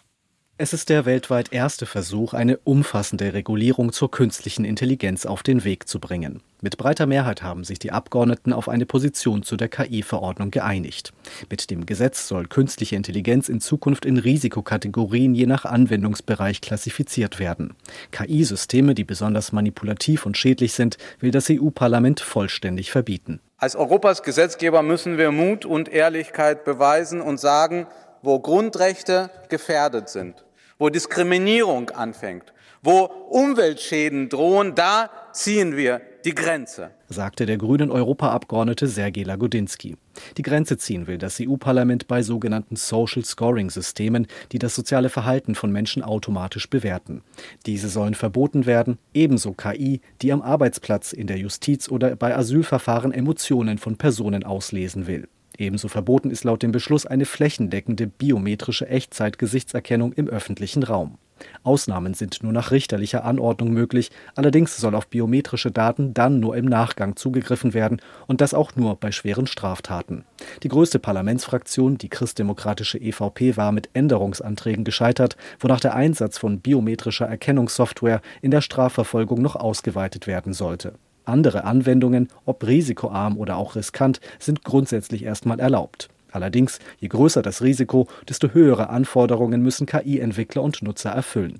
Es 0.61 0.73
ist 0.73 0.89
der 0.89 1.05
weltweit 1.05 1.53
erste 1.53 1.85
Versuch, 1.85 2.33
eine 2.33 2.57
umfassende 2.57 3.31
Regulierung 3.31 3.93
zur 3.93 4.11
künstlichen 4.11 4.65
Intelligenz 4.65 5.25
auf 5.25 5.41
den 5.41 5.63
Weg 5.63 5.87
zu 5.87 6.01
bringen. 6.01 6.43
Mit 6.59 6.75
breiter 6.75 7.05
Mehrheit 7.05 7.41
haben 7.41 7.63
sich 7.63 7.79
die 7.79 7.93
Abgeordneten 7.93 8.51
auf 8.51 8.67
eine 8.67 8.85
Position 8.85 9.43
zu 9.43 9.55
der 9.55 9.69
KI-Verordnung 9.69 10.51
geeinigt. 10.51 11.13
Mit 11.49 11.71
dem 11.71 11.85
Gesetz 11.85 12.27
soll 12.27 12.45
künstliche 12.47 12.97
Intelligenz 12.97 13.47
in 13.47 13.61
Zukunft 13.61 14.03
in 14.03 14.17
Risikokategorien 14.17 15.33
je 15.33 15.45
nach 15.45 15.63
Anwendungsbereich 15.63 16.59
klassifiziert 16.59 17.39
werden. 17.39 17.73
KI-Systeme, 18.11 18.95
die 18.95 19.05
besonders 19.05 19.53
manipulativ 19.53 20.25
und 20.25 20.35
schädlich 20.35 20.73
sind, 20.73 20.97
will 21.21 21.31
das 21.31 21.49
EU-Parlament 21.49 22.19
vollständig 22.19 22.91
verbieten. 22.91 23.39
Als 23.59 23.77
Europas 23.77 24.23
Gesetzgeber 24.23 24.83
müssen 24.83 25.17
wir 25.17 25.31
Mut 25.31 25.63
und 25.63 25.87
Ehrlichkeit 25.87 26.65
beweisen 26.65 27.21
und 27.21 27.39
sagen, 27.39 27.87
wo 28.21 28.39
Grundrechte 28.39 29.29
gefährdet 29.47 30.09
sind 30.09 30.43
wo 30.79 30.89
Diskriminierung 30.89 31.89
anfängt, 31.89 32.53
wo 32.81 33.03
Umweltschäden 33.29 34.29
drohen, 34.29 34.73
da 34.73 35.09
ziehen 35.33 35.75
wir 35.75 36.01
die 36.23 36.33
Grenze, 36.33 36.91
sagte 37.09 37.45
der 37.45 37.57
grünen 37.57 37.91
Europaabgeordnete 37.91 38.87
Sergej 38.87 39.23
Lagodinsky. 39.23 39.97
Die 40.37 40.41
Grenze 40.41 40.77
ziehen 40.77 41.07
will 41.07 41.17
das 41.17 41.39
EU-Parlament 41.41 42.07
bei 42.07 42.21
sogenannten 42.21 42.77
Social 42.77 43.23
Scoring-Systemen, 43.23 44.27
die 44.51 44.59
das 44.59 44.75
soziale 44.75 45.09
Verhalten 45.09 45.55
von 45.55 45.71
Menschen 45.71 46.03
automatisch 46.03 46.69
bewerten. 46.69 47.23
Diese 47.65 47.89
sollen 47.89 48.15
verboten 48.15 48.65
werden, 48.65 48.97
ebenso 49.13 49.53
KI, 49.53 50.01
die 50.21 50.31
am 50.31 50.41
Arbeitsplatz, 50.41 51.13
in 51.13 51.27
der 51.27 51.37
Justiz 51.37 51.89
oder 51.89 52.15
bei 52.15 52.35
Asylverfahren 52.35 53.13
Emotionen 53.13 53.77
von 53.77 53.97
Personen 53.97 54.43
auslesen 54.43 55.07
will. 55.07 55.27
Ebenso 55.59 55.89
verboten 55.89 56.31
ist 56.31 56.45
laut 56.45 56.63
dem 56.63 56.71
Beschluss 56.71 57.05
eine 57.05 57.25
flächendeckende 57.25 58.07
biometrische 58.07 58.87
Echtzeitgesichtserkennung 58.87 60.13
im 60.13 60.29
öffentlichen 60.29 60.83
Raum. 60.83 61.17
Ausnahmen 61.63 62.13
sind 62.13 62.43
nur 62.43 62.51
nach 62.51 62.71
richterlicher 62.71 63.23
Anordnung 63.23 63.71
möglich, 63.71 64.09
allerdings 64.35 64.77
soll 64.77 64.95
auf 64.95 65.07
biometrische 65.07 65.71
Daten 65.71 66.13
dann 66.13 66.39
nur 66.39 66.55
im 66.55 66.65
Nachgang 66.65 67.15
zugegriffen 67.15 67.73
werden 67.73 68.01
und 68.27 68.41
das 68.41 68.53
auch 68.53 68.75
nur 68.75 68.95
bei 68.95 69.11
schweren 69.11 69.47
Straftaten. 69.47 70.25
Die 70.63 70.67
größte 70.69 70.99
Parlamentsfraktion, 70.99 71.97
die 71.97 72.09
christdemokratische 72.09 72.97
EVP, 72.97 73.57
war 73.57 73.71
mit 73.71 73.89
Änderungsanträgen 73.93 74.83
gescheitert, 74.83 75.37
wonach 75.59 75.79
der 75.79 75.95
Einsatz 75.95 76.37
von 76.37 76.59
biometrischer 76.59 77.27
Erkennungssoftware 77.27 78.21
in 78.41 78.51
der 78.51 78.61
Strafverfolgung 78.61 79.41
noch 79.41 79.55
ausgeweitet 79.55 80.27
werden 80.27 80.53
sollte. 80.53 80.93
Andere 81.29 81.63
Anwendungen, 81.63 82.27
ob 82.45 82.65
risikoarm 82.65 83.37
oder 83.37 83.57
auch 83.57 83.75
riskant, 83.75 84.19
sind 84.39 84.63
grundsätzlich 84.63 85.23
erstmal 85.23 85.59
erlaubt. 85.59 86.09
Allerdings, 86.31 86.79
je 86.99 87.07
größer 87.07 87.41
das 87.41 87.61
Risiko, 87.61 88.07
desto 88.27 88.49
höhere 88.49 88.89
Anforderungen 88.89 89.61
müssen 89.61 89.87
KI-Entwickler 89.87 90.61
und 90.61 90.81
Nutzer 90.83 91.09
erfüllen. 91.09 91.59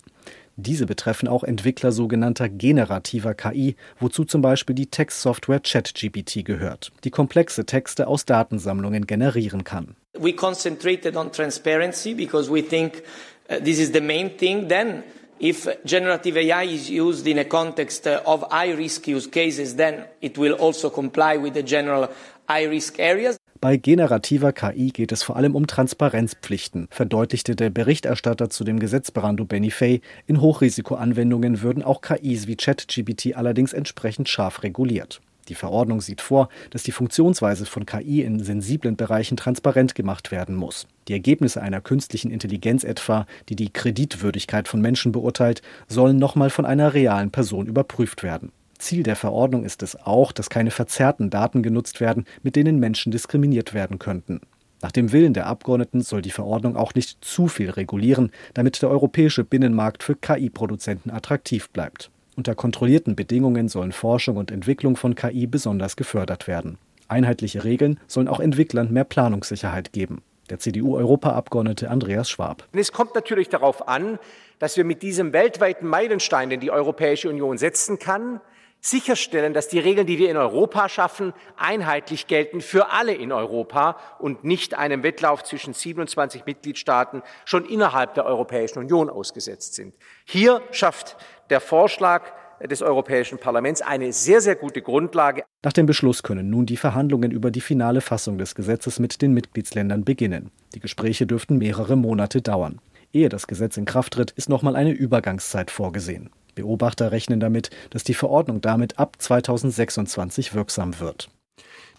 Diese 0.61 0.85
betreffen 0.85 1.29
auch 1.29 1.43
Entwickler 1.43 1.93
sogenannter 1.93 2.49
generativer 2.49 3.33
KI, 3.33 3.77
wozu 3.97 4.25
zum 4.25 4.41
Beispiel 4.41 4.75
die 4.75 4.87
Textsoftware 4.87 5.61
ChatGPT 5.61 6.43
gehört, 6.43 6.91
die 7.05 7.11
komplexe 7.11 7.65
Texte 7.65 8.07
aus 8.07 8.25
Datensammlungen 8.25 9.07
generieren 9.07 9.63
kann. 9.63 9.95
We 10.19 10.33
concentrated 10.33 11.15
on 11.15 11.31
transparency 11.31 12.13
because 12.13 12.51
we 12.51 12.61
think 12.61 13.03
uh, 13.49 13.63
this 13.63 13.79
is 13.79 13.93
the 13.93 14.01
main 14.01 14.35
thing. 14.37 14.67
Then 14.67 15.03
If 15.41 15.69
generative 15.85 16.35
AI 16.37 16.65
is 16.65 16.89
used 16.89 17.25
in 17.25 17.37
a 17.39 17.45
context 17.45 18.05
uh, 18.05 18.21
of 18.25 18.43
high 18.51 18.73
risk 18.73 19.07
use 19.07 19.29
cases, 19.31 19.77
then 19.77 20.03
it 20.19 20.37
will 20.37 20.53
also 20.53 20.89
comply 20.89 21.37
with 21.37 21.53
the 21.53 21.63
general 21.63 22.09
high 22.49 22.67
risk 22.67 22.99
areas. 22.99 23.37
Bei 23.61 23.77
generativer 23.77 24.51
KI 24.53 24.91
geht 24.91 25.11
es 25.13 25.23
vor 25.23 25.37
allem 25.37 25.55
um 25.55 25.67
Transparenzpflichten, 25.67 26.87
verdeutlichte 26.91 27.55
der 27.55 27.69
Berichterstatter 27.69 28.49
zu 28.49 28.63
dem 28.63 28.79
Gesetz 28.79 29.11
Brando 29.11 29.45
Benifei. 29.45 30.01
In 30.27 30.41
Hochrisikoanwendungen 30.41 31.61
würden 31.61 31.83
auch 31.83 32.01
KIs 32.01 32.47
wie 32.47 32.55
ChatGPT 32.55 33.35
allerdings 33.35 33.71
entsprechend 33.73 34.27
scharf 34.27 34.63
reguliert. 34.63 35.21
Die 35.49 35.55
Verordnung 35.55 35.99
sieht 35.99 36.21
vor, 36.21 36.49
dass 36.69 36.83
die 36.83 36.91
Funktionsweise 36.91 37.65
von 37.65 37.87
KI 37.87 38.21
in 38.21 38.43
sensiblen 38.43 38.95
Bereichen 38.95 39.35
transparent 39.35 39.95
gemacht 39.95 40.31
werden 40.31 40.55
muss. 40.55 40.87
Die 41.07 41.13
Ergebnisse 41.13 41.61
einer 41.61 41.81
künstlichen 41.81 42.29
Intelligenz 42.29 42.83
etwa, 42.83 43.25
die 43.49 43.55
die 43.55 43.73
Kreditwürdigkeit 43.73 44.67
von 44.67 44.79
Menschen 44.79 45.11
beurteilt, 45.11 45.63
sollen 45.87 46.17
nochmal 46.17 46.51
von 46.51 46.67
einer 46.67 46.93
realen 46.93 47.31
Person 47.31 47.65
überprüft 47.65 48.21
werden. 48.21 48.51
Ziel 48.77 49.01
der 49.01 49.15
Verordnung 49.15 49.65
ist 49.65 49.81
es 49.81 49.95
auch, 49.95 50.31
dass 50.31 50.51
keine 50.51 50.71
verzerrten 50.71 51.31
Daten 51.31 51.63
genutzt 51.63 51.99
werden, 51.99 52.25
mit 52.43 52.55
denen 52.55 52.79
Menschen 52.79 53.11
diskriminiert 53.11 53.73
werden 53.73 53.97
könnten. 53.97 54.41
Nach 54.81 54.91
dem 54.91 55.11
Willen 55.11 55.33
der 55.33 55.47
Abgeordneten 55.47 56.01
soll 56.01 56.21
die 56.21 56.31
Verordnung 56.31 56.77
auch 56.77 56.93
nicht 56.93 57.17
zu 57.25 57.47
viel 57.47 57.71
regulieren, 57.71 58.31
damit 58.53 58.81
der 58.81 58.89
europäische 58.89 59.43
Binnenmarkt 59.43 60.03
für 60.03 60.15
KI-Produzenten 60.15 61.09
attraktiv 61.09 61.69
bleibt. 61.71 62.11
Unter 62.39 62.55
kontrollierten 62.55 63.17
Bedingungen 63.17 63.67
sollen 63.67 63.91
Forschung 63.91 64.37
und 64.37 64.49
Entwicklung 64.49 64.95
von 64.95 65.13
KI 65.13 65.45
besonders 65.45 65.97
gefördert 65.97 66.47
werden. 66.47 66.77
Einheitliche 67.09 67.65
Regeln 67.65 67.99
sollen 68.07 68.29
auch 68.29 68.39
Entwicklern 68.39 68.93
mehr 68.93 69.03
Planungssicherheit 69.03 69.91
geben. 69.91 70.21
Der 70.49 70.57
CDU-Europaabgeordnete 70.57 71.89
Andreas 71.89 72.29
Schwab. 72.29 72.65
Es 72.71 72.93
kommt 72.93 73.13
natürlich 73.13 73.49
darauf 73.49 73.89
an, 73.89 74.19
dass 74.57 74.77
wir 74.77 74.85
mit 74.85 75.01
diesem 75.01 75.33
weltweiten 75.33 75.85
Meilenstein, 75.85 76.49
den 76.49 76.61
die 76.61 76.71
Europäische 76.71 77.27
Union 77.27 77.57
setzen 77.57 77.99
kann, 77.99 78.39
sicherstellen, 78.81 79.53
dass 79.53 79.67
die 79.67 79.79
Regeln, 79.79 80.07
die 80.07 80.17
wir 80.17 80.31
in 80.31 80.37
Europa 80.37 80.87
schaffen, 80.87 81.33
einheitlich 81.57 82.27
gelten 82.27 82.61
für 82.61 82.91
alle 82.91 83.13
in 83.13 83.33
Europa 83.33 83.97
und 84.19 84.45
nicht 84.45 84.75
einem 84.75 85.03
Wettlauf 85.03 85.43
zwischen 85.43 85.73
27 85.73 86.45
Mitgliedstaaten 86.45 87.21
schon 87.43 87.65
innerhalb 87.65 88.13
der 88.13 88.25
Europäischen 88.25 88.79
Union 88.79 89.09
ausgesetzt 89.09 89.73
sind. 89.73 89.93
Hier 90.23 90.61
schafft 90.71 91.17
der 91.49 91.61
Vorschlag 91.61 92.23
des 92.67 92.81
Europäischen 92.81 93.37
Parlaments 93.37 93.81
eine 93.81 94.11
sehr, 94.11 94.41
sehr 94.41 94.55
gute 94.55 94.81
Grundlage. 94.81 95.43
Nach 95.63 95.73
dem 95.73 95.85
Beschluss 95.85 96.23
können 96.23 96.49
nun 96.49 96.65
die 96.65 96.77
Verhandlungen 96.77 97.31
über 97.31 97.51
die 97.51 97.61
finale 97.61 98.01
Fassung 98.01 98.37
des 98.37 98.55
Gesetzes 98.55 98.99
mit 98.99 99.21
den 99.21 99.33
Mitgliedsländern 99.33 100.03
beginnen. 100.03 100.51
Die 100.75 100.79
Gespräche 100.79 101.25
dürften 101.25 101.57
mehrere 101.57 101.95
Monate 101.95 102.41
dauern. 102.41 102.79
Ehe 103.13 103.29
das 103.29 103.47
Gesetz 103.47 103.77
in 103.77 103.85
Kraft 103.85 104.13
tritt, 104.13 104.31
ist 104.31 104.49
nochmal 104.49 104.75
eine 104.75 104.91
Übergangszeit 104.91 105.71
vorgesehen. 105.71 106.29
Beobachter 106.55 107.11
rechnen 107.11 107.39
damit, 107.39 107.69
dass 107.89 108.03
die 108.03 108.13
Verordnung 108.13 108.61
damit 108.61 108.99
ab 108.99 109.15
2026 109.17 110.53
wirksam 110.53 110.99
wird. 110.99 111.29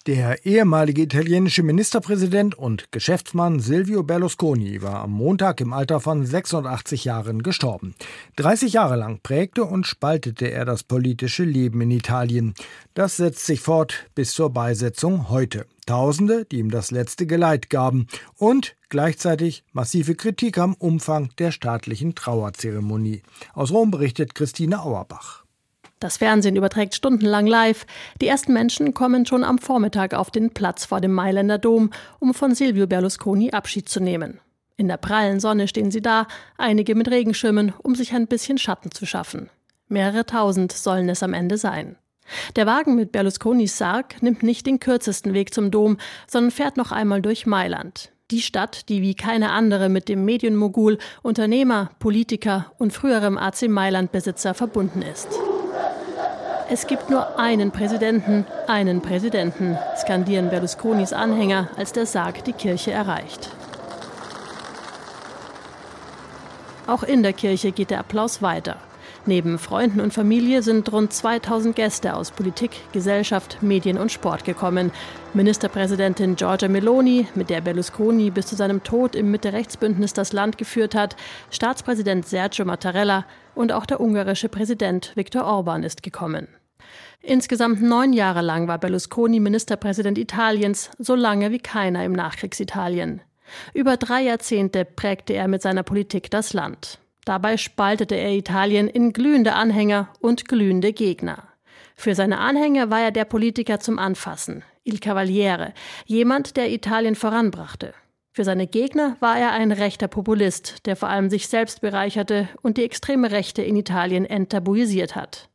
Der 0.06 0.46
ehemalige 0.46 1.02
italienische 1.02 1.62
Ministerpräsident 1.62 2.54
und 2.54 2.90
Geschäftsmann 2.90 3.60
Silvio 3.60 4.02
Berlusconi 4.02 4.80
war 4.80 5.00
am 5.00 5.10
Montag 5.10 5.60
im 5.60 5.74
Alter 5.74 6.00
von 6.00 6.24
86 6.24 7.04
Jahren 7.04 7.42
gestorben. 7.42 7.94
30 8.36 8.72
Jahre 8.72 8.96
lang 8.96 9.20
prägte 9.22 9.64
und 9.64 9.86
spaltete 9.86 10.50
er 10.50 10.64
das 10.64 10.84
politische 10.84 11.44
Leben 11.44 11.82
in 11.82 11.90
Italien. 11.90 12.54
Das 12.94 13.18
setzt 13.18 13.44
sich 13.44 13.60
fort 13.60 14.06
bis 14.14 14.32
zur 14.32 14.48
Beisetzung 14.48 15.28
heute. 15.28 15.66
Tausende, 15.84 16.46
die 16.46 16.60
ihm 16.60 16.70
das 16.70 16.90
letzte 16.90 17.26
Geleit 17.26 17.68
gaben 17.68 18.06
und 18.36 18.76
gleichzeitig 18.88 19.64
massive 19.72 20.14
Kritik 20.14 20.56
am 20.56 20.72
Umfang 20.74 21.28
der 21.38 21.52
staatlichen 21.52 22.14
Trauerzeremonie. 22.14 23.22
Aus 23.52 23.70
Rom 23.70 23.90
berichtet 23.90 24.34
Christine 24.34 24.80
Auerbach. 24.80 25.44
Das 26.00 26.16
Fernsehen 26.16 26.56
überträgt 26.56 26.94
stundenlang 26.94 27.46
live. 27.46 27.84
Die 28.22 28.26
ersten 28.26 28.54
Menschen 28.54 28.94
kommen 28.94 29.26
schon 29.26 29.44
am 29.44 29.58
Vormittag 29.58 30.14
auf 30.14 30.30
den 30.30 30.48
Platz 30.50 30.86
vor 30.86 31.02
dem 31.02 31.12
Mailänder 31.12 31.58
Dom, 31.58 31.90
um 32.18 32.32
von 32.32 32.54
Silvio 32.54 32.86
Berlusconi 32.86 33.50
Abschied 33.50 33.86
zu 33.86 34.00
nehmen. 34.00 34.40
In 34.78 34.88
der 34.88 34.96
prallen 34.96 35.40
Sonne 35.40 35.68
stehen 35.68 35.90
sie 35.90 36.00
da, 36.00 36.26
einige 36.56 36.94
mit 36.94 37.10
Regenschirmen, 37.10 37.74
um 37.82 37.94
sich 37.94 38.14
ein 38.14 38.28
bisschen 38.28 38.56
Schatten 38.56 38.90
zu 38.92 39.04
schaffen. 39.04 39.50
Mehrere 39.88 40.24
tausend 40.24 40.72
sollen 40.72 41.10
es 41.10 41.22
am 41.22 41.34
Ende 41.34 41.58
sein. 41.58 41.96
Der 42.56 42.64
Wagen 42.64 42.94
mit 42.94 43.12
Berlusconis 43.12 43.76
Sarg 43.76 44.22
nimmt 44.22 44.42
nicht 44.42 44.66
den 44.66 44.80
kürzesten 44.80 45.34
Weg 45.34 45.52
zum 45.52 45.70
Dom, 45.70 45.98
sondern 46.26 46.50
fährt 46.50 46.78
noch 46.78 46.92
einmal 46.92 47.20
durch 47.20 47.44
Mailand. 47.44 48.10
Die 48.30 48.40
Stadt, 48.40 48.88
die 48.88 49.02
wie 49.02 49.14
keine 49.14 49.50
andere 49.50 49.90
mit 49.90 50.08
dem 50.08 50.24
Medienmogul, 50.24 50.96
Unternehmer, 51.22 51.90
Politiker 51.98 52.72
und 52.78 52.94
früherem 52.94 53.36
AC 53.36 53.68
Mailand-Besitzer 53.68 54.54
verbunden 54.54 55.02
ist. 55.02 55.28
Es 56.72 56.86
gibt 56.86 57.10
nur 57.10 57.36
einen 57.36 57.72
Präsidenten, 57.72 58.46
einen 58.68 59.02
Präsidenten, 59.02 59.76
skandieren 59.96 60.50
Berlusconis 60.50 61.12
Anhänger, 61.12 61.68
als 61.76 61.92
der 61.92 62.06
Sarg 62.06 62.44
die 62.44 62.52
Kirche 62.52 62.92
erreicht. 62.92 63.50
Auch 66.86 67.02
in 67.02 67.24
der 67.24 67.32
Kirche 67.32 67.72
geht 67.72 67.90
der 67.90 67.98
Applaus 67.98 68.40
weiter. 68.40 68.76
Neben 69.26 69.58
Freunden 69.58 70.00
und 70.00 70.14
Familie 70.14 70.62
sind 70.62 70.92
rund 70.92 71.12
2000 71.12 71.74
Gäste 71.74 72.14
aus 72.14 72.30
Politik, 72.30 72.70
Gesellschaft, 72.92 73.58
Medien 73.62 73.98
und 73.98 74.12
Sport 74.12 74.44
gekommen. 74.44 74.92
Ministerpräsidentin 75.34 76.36
Giorgia 76.36 76.68
Meloni, 76.68 77.26
mit 77.34 77.50
der 77.50 77.62
Berlusconi 77.62 78.30
bis 78.30 78.46
zu 78.46 78.54
seinem 78.54 78.84
Tod 78.84 79.16
im 79.16 79.32
Mitte-Rechts-Bündnis 79.32 80.12
das 80.12 80.32
Land 80.32 80.56
geführt 80.56 80.94
hat, 80.94 81.16
Staatspräsident 81.50 82.28
Sergio 82.28 82.64
Mattarella 82.64 83.26
und 83.56 83.72
auch 83.72 83.86
der 83.86 84.00
ungarische 84.00 84.48
Präsident 84.48 85.10
Viktor 85.16 85.44
Orban 85.44 85.82
ist 85.82 86.04
gekommen. 86.04 86.46
Insgesamt 87.22 87.82
neun 87.82 88.12
Jahre 88.12 88.42
lang 88.42 88.68
war 88.68 88.78
Berlusconi 88.78 89.40
Ministerpräsident 89.40 90.18
Italiens, 90.18 90.90
so 90.98 91.14
lange 91.14 91.50
wie 91.50 91.58
keiner 91.58 92.04
im 92.04 92.12
Nachkriegsitalien. 92.12 93.20
Über 93.74 93.96
drei 93.96 94.22
Jahrzehnte 94.22 94.84
prägte 94.84 95.34
er 95.34 95.48
mit 95.48 95.62
seiner 95.62 95.82
Politik 95.82 96.30
das 96.30 96.52
Land. 96.52 96.98
Dabei 97.24 97.56
spaltete 97.56 98.14
er 98.14 98.32
Italien 98.32 98.88
in 98.88 99.12
glühende 99.12 99.52
Anhänger 99.52 100.08
und 100.20 100.48
glühende 100.48 100.92
Gegner. 100.92 101.44
Für 101.94 102.14
seine 102.14 102.38
Anhänger 102.38 102.90
war 102.90 103.02
er 103.02 103.10
der 103.10 103.26
Politiker 103.26 103.78
zum 103.78 103.98
Anfassen, 103.98 104.64
il 104.84 105.00
Cavaliere, 105.00 105.74
jemand, 106.06 106.56
der 106.56 106.70
Italien 106.70 107.14
voranbrachte. 107.14 107.92
Für 108.32 108.44
seine 108.44 108.66
Gegner 108.66 109.16
war 109.20 109.38
er 109.38 109.52
ein 109.52 109.70
rechter 109.70 110.08
Populist, 110.08 110.86
der 110.86 110.96
vor 110.96 111.10
allem 111.10 111.28
sich 111.28 111.48
selbst 111.48 111.82
bereicherte 111.82 112.48
und 112.62 112.78
die 112.78 112.84
extreme 112.84 113.32
Rechte 113.32 113.60
in 113.60 113.76
Italien 113.76 114.24
enttabuisiert 114.24 115.14
hat. 115.14 115.49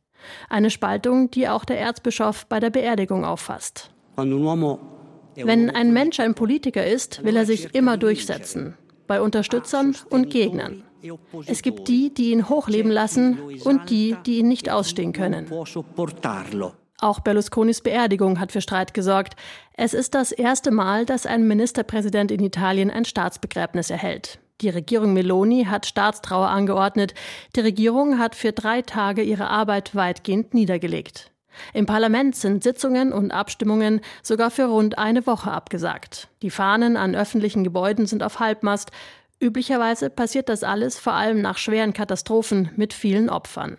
Eine 0.48 0.70
Spaltung, 0.70 1.30
die 1.30 1.48
auch 1.48 1.64
der 1.64 1.80
Erzbischof 1.80 2.46
bei 2.46 2.60
der 2.60 2.70
Beerdigung 2.70 3.24
auffasst. 3.24 3.90
Wenn 4.16 5.70
ein 5.70 5.92
Mensch 5.92 6.20
ein 6.20 6.34
Politiker 6.34 6.86
ist, 6.86 7.22
will 7.24 7.36
er 7.36 7.44
sich 7.44 7.74
immer 7.74 7.96
durchsetzen, 7.96 8.74
bei 9.06 9.20
Unterstützern 9.20 9.94
und 10.10 10.30
Gegnern. 10.30 10.82
Es 11.46 11.62
gibt 11.62 11.88
die, 11.88 12.12
die 12.12 12.32
ihn 12.32 12.48
hochleben 12.48 12.90
lassen 12.90 13.38
und 13.64 13.90
die, 13.90 14.16
die 14.24 14.38
ihn 14.38 14.48
nicht 14.48 14.70
ausstehen 14.70 15.12
können. 15.12 15.46
Auch 16.98 17.20
Berlusconis 17.20 17.82
Beerdigung 17.82 18.40
hat 18.40 18.52
für 18.52 18.62
Streit 18.62 18.94
gesorgt. 18.94 19.36
Es 19.74 19.92
ist 19.92 20.14
das 20.14 20.32
erste 20.32 20.70
Mal, 20.70 21.04
dass 21.04 21.26
ein 21.26 21.46
Ministerpräsident 21.46 22.30
in 22.30 22.42
Italien 22.42 22.90
ein 22.90 23.04
Staatsbegräbnis 23.04 23.90
erhält. 23.90 24.38
Die 24.62 24.70
Regierung 24.70 25.12
Meloni 25.12 25.64
hat 25.64 25.84
Staatstrauer 25.84 26.48
angeordnet. 26.48 27.12
Die 27.54 27.60
Regierung 27.60 28.18
hat 28.18 28.34
für 28.34 28.52
drei 28.52 28.80
Tage 28.80 29.22
ihre 29.22 29.48
Arbeit 29.48 29.94
weitgehend 29.94 30.54
niedergelegt. 30.54 31.30
Im 31.74 31.84
Parlament 31.84 32.36
sind 32.36 32.62
Sitzungen 32.62 33.12
und 33.12 33.32
Abstimmungen 33.32 34.00
sogar 34.22 34.50
für 34.50 34.66
rund 34.66 34.98
eine 34.98 35.26
Woche 35.26 35.50
abgesagt. 35.50 36.28
Die 36.42 36.50
Fahnen 36.50 36.96
an 36.96 37.14
öffentlichen 37.14 37.64
Gebäuden 37.64 38.06
sind 38.06 38.22
auf 38.22 38.40
Halbmast. 38.40 38.92
Üblicherweise 39.40 40.08
passiert 40.08 40.48
das 40.48 40.64
alles 40.64 40.98
vor 40.98 41.12
allem 41.12 41.42
nach 41.42 41.58
schweren 41.58 41.92
Katastrophen 41.92 42.70
mit 42.76 42.94
vielen 42.94 43.28
Opfern. 43.28 43.76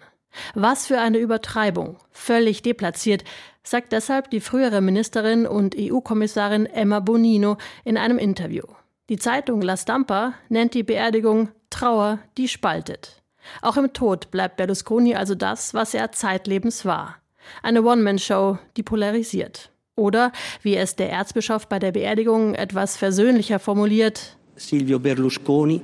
Was 0.53 0.85
für 0.85 0.99
eine 0.99 1.17
Übertreibung, 1.17 1.97
völlig 2.11 2.61
deplatziert, 2.61 3.23
sagt 3.63 3.91
deshalb 3.91 4.29
die 4.29 4.39
frühere 4.39 4.81
Ministerin 4.81 5.47
und 5.47 5.75
EU-Kommissarin 5.77 6.67
Emma 6.67 6.99
Bonino 6.99 7.57
in 7.83 7.97
einem 7.97 8.19
Interview. 8.19 8.63
Die 9.09 9.17
Zeitung 9.17 9.61
La 9.61 9.77
Stampa 9.77 10.33
nennt 10.49 10.73
die 10.73 10.83
Beerdigung 10.83 11.47
Trauer, 11.69 12.19
die 12.37 12.49
spaltet. 12.49 13.21
Auch 13.61 13.77
im 13.77 13.93
Tod 13.93 14.31
bleibt 14.31 14.57
Berlusconi 14.57 15.15
also 15.15 15.33
das, 15.33 15.73
was 15.73 15.93
er 15.93 16.11
zeitlebens 16.11 16.83
war. 16.83 17.15
Eine 17.63 17.83
One-Man-Show, 17.83 18.57
die 18.75 18.83
polarisiert. 18.83 19.71
Oder, 19.95 20.33
wie 20.61 20.75
es 20.75 20.97
der 20.97 21.09
Erzbischof 21.09 21.69
bei 21.69 21.79
der 21.79 21.93
Beerdigung 21.93 22.53
etwas 22.53 22.97
versöhnlicher 22.97 23.59
formuliert, 23.59 24.37
Silvio 24.57 24.99
Berlusconi 24.99 25.81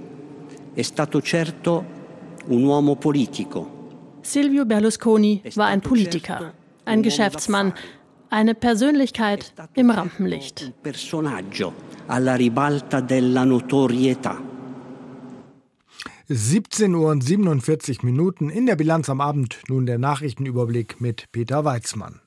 è 0.76 0.82
stato 0.82 1.22
certo 1.22 1.86
un 2.48 2.66
uomo 2.66 2.96
politico. 2.96 3.68
Silvio 4.22 4.66
Berlusconi 4.66 5.42
war 5.56 5.68
ein 5.68 5.80
Politiker, 5.80 6.52
ein 6.84 7.04
Geschäftsmann, 7.04 7.74
eine 8.34 8.56
Persönlichkeit 8.56 9.54
im 9.76 9.92
Rampenlicht. 9.92 10.74
Personaggio 10.82 11.72
alla 12.08 12.36
ribalta 12.36 13.00
della 13.00 13.44
notorietà. 13.44 14.42
17 16.28 16.96
Uhr 16.96 17.12
und 17.12 17.24
47 17.24 18.02
Minuten 18.02 18.50
in 18.50 18.66
der 18.66 18.76
Bilanz 18.76 19.10
am 19.10 19.22
Abend. 19.22 19.60
Nun 19.68 19.86
der 19.86 20.00
Nachrichtenüberblick 20.00 21.00
mit 21.00 21.32
Peter 21.32 21.64
Weizmann. 21.64 22.22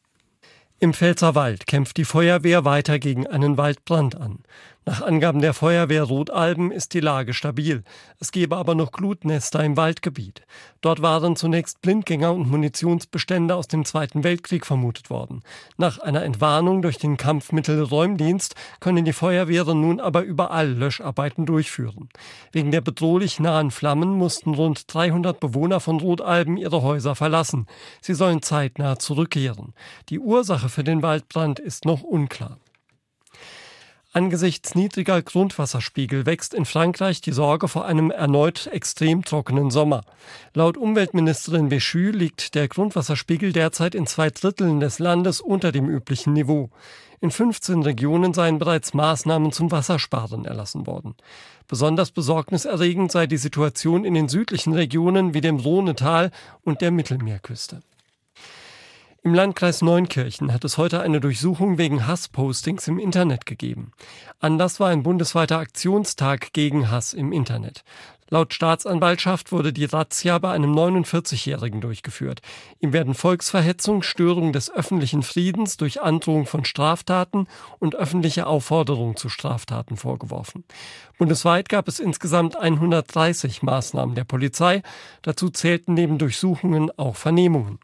Im 0.78 0.92
Pfälzerwald 0.92 1.66
kämpft 1.66 1.96
die 1.96 2.04
Feuerwehr 2.04 2.64
weiter 2.64 2.98
gegen 2.98 3.26
einen 3.26 3.56
Waldbrand 3.56 4.14
an. 4.14 4.44
Nach 4.88 5.02
Angaben 5.02 5.40
der 5.40 5.52
Feuerwehr 5.52 6.04
Rotalben 6.04 6.70
ist 6.70 6.94
die 6.94 7.00
Lage 7.00 7.34
stabil. 7.34 7.82
Es 8.20 8.30
gebe 8.30 8.56
aber 8.56 8.76
noch 8.76 8.92
Glutnester 8.92 9.64
im 9.64 9.76
Waldgebiet. 9.76 10.42
Dort 10.80 11.02
waren 11.02 11.34
zunächst 11.34 11.82
Blindgänger 11.82 12.32
und 12.32 12.48
Munitionsbestände 12.48 13.56
aus 13.56 13.66
dem 13.66 13.84
Zweiten 13.84 14.22
Weltkrieg 14.22 14.64
vermutet 14.64 15.10
worden. 15.10 15.42
Nach 15.76 15.98
einer 15.98 16.22
Entwarnung 16.22 16.82
durch 16.82 16.98
den 16.98 17.16
Kampfmittelräumdienst 17.16 18.54
können 18.78 19.04
die 19.04 19.12
Feuerwehren 19.12 19.80
nun 19.80 19.98
aber 19.98 20.22
überall 20.22 20.70
Löscharbeiten 20.70 21.46
durchführen. 21.46 22.08
Wegen 22.52 22.70
der 22.70 22.80
bedrohlich 22.80 23.40
nahen 23.40 23.72
Flammen 23.72 24.10
mussten 24.10 24.54
rund 24.54 24.94
300 24.94 25.40
Bewohner 25.40 25.80
von 25.80 25.98
Rotalben 25.98 26.56
ihre 26.56 26.82
Häuser 26.82 27.16
verlassen. 27.16 27.66
Sie 28.00 28.14
sollen 28.14 28.40
zeitnah 28.40 29.00
zurückkehren. 29.00 29.74
Die 30.10 30.20
Ursache 30.20 30.68
für 30.68 30.84
den 30.84 31.02
Waldbrand 31.02 31.58
ist 31.58 31.86
noch 31.86 32.04
unklar. 32.04 32.58
Angesichts 34.16 34.74
niedriger 34.74 35.20
Grundwasserspiegel 35.20 36.24
wächst 36.24 36.54
in 36.54 36.64
Frankreich 36.64 37.20
die 37.20 37.32
Sorge 37.32 37.68
vor 37.68 37.84
einem 37.84 38.10
erneut 38.10 38.66
extrem 38.68 39.22
trockenen 39.22 39.70
Sommer. 39.70 40.04
Laut 40.54 40.78
Umweltministerin 40.78 41.68
Béchu 41.68 42.12
liegt 42.12 42.54
der 42.54 42.66
Grundwasserspiegel 42.66 43.52
derzeit 43.52 43.94
in 43.94 44.06
zwei 44.06 44.30
Dritteln 44.30 44.80
des 44.80 45.00
Landes 45.00 45.42
unter 45.42 45.70
dem 45.70 45.86
üblichen 45.90 46.32
Niveau. 46.32 46.70
In 47.20 47.30
15 47.30 47.82
Regionen 47.82 48.32
seien 48.32 48.58
bereits 48.58 48.94
Maßnahmen 48.94 49.52
zum 49.52 49.70
Wassersparen 49.70 50.46
erlassen 50.46 50.86
worden. 50.86 51.14
Besonders 51.68 52.10
besorgniserregend 52.10 53.12
sei 53.12 53.26
die 53.26 53.36
Situation 53.36 54.06
in 54.06 54.14
den 54.14 54.30
südlichen 54.30 54.72
Regionen 54.72 55.34
wie 55.34 55.42
dem 55.42 55.56
Rhonetal 55.56 56.30
und 56.62 56.80
der 56.80 56.90
Mittelmeerküste. 56.90 57.82
Im 59.26 59.34
Landkreis 59.34 59.82
Neunkirchen 59.82 60.52
hat 60.52 60.64
es 60.64 60.78
heute 60.78 61.00
eine 61.00 61.18
Durchsuchung 61.18 61.78
wegen 61.78 62.06
Hasspostings 62.06 62.86
im 62.86 63.00
Internet 63.00 63.44
gegeben. 63.44 63.90
Anlass 64.38 64.78
war 64.78 64.90
ein 64.90 65.02
bundesweiter 65.02 65.58
Aktionstag 65.58 66.52
gegen 66.52 66.92
Hass 66.92 67.12
im 67.12 67.32
Internet. 67.32 67.82
Laut 68.30 68.54
Staatsanwaltschaft 68.54 69.50
wurde 69.50 69.72
die 69.72 69.86
Razzia 69.86 70.38
bei 70.38 70.52
einem 70.52 70.72
49-Jährigen 70.72 71.80
durchgeführt. 71.80 72.40
Ihm 72.78 72.92
werden 72.92 73.14
Volksverhetzung, 73.14 74.04
Störung 74.04 74.52
des 74.52 74.70
öffentlichen 74.70 75.24
Friedens 75.24 75.76
durch 75.76 76.00
Androhung 76.00 76.46
von 76.46 76.64
Straftaten 76.64 77.48
und 77.80 77.96
öffentliche 77.96 78.46
Aufforderung 78.46 79.16
zu 79.16 79.28
Straftaten 79.28 79.96
vorgeworfen. 79.96 80.62
Bundesweit 81.18 81.68
gab 81.68 81.88
es 81.88 81.98
insgesamt 81.98 82.54
130 82.54 83.64
Maßnahmen 83.64 84.14
der 84.14 84.22
Polizei. 84.22 84.84
Dazu 85.22 85.50
zählten 85.50 85.94
neben 85.94 86.16
Durchsuchungen 86.16 86.96
auch 86.96 87.16
Vernehmungen. 87.16 87.80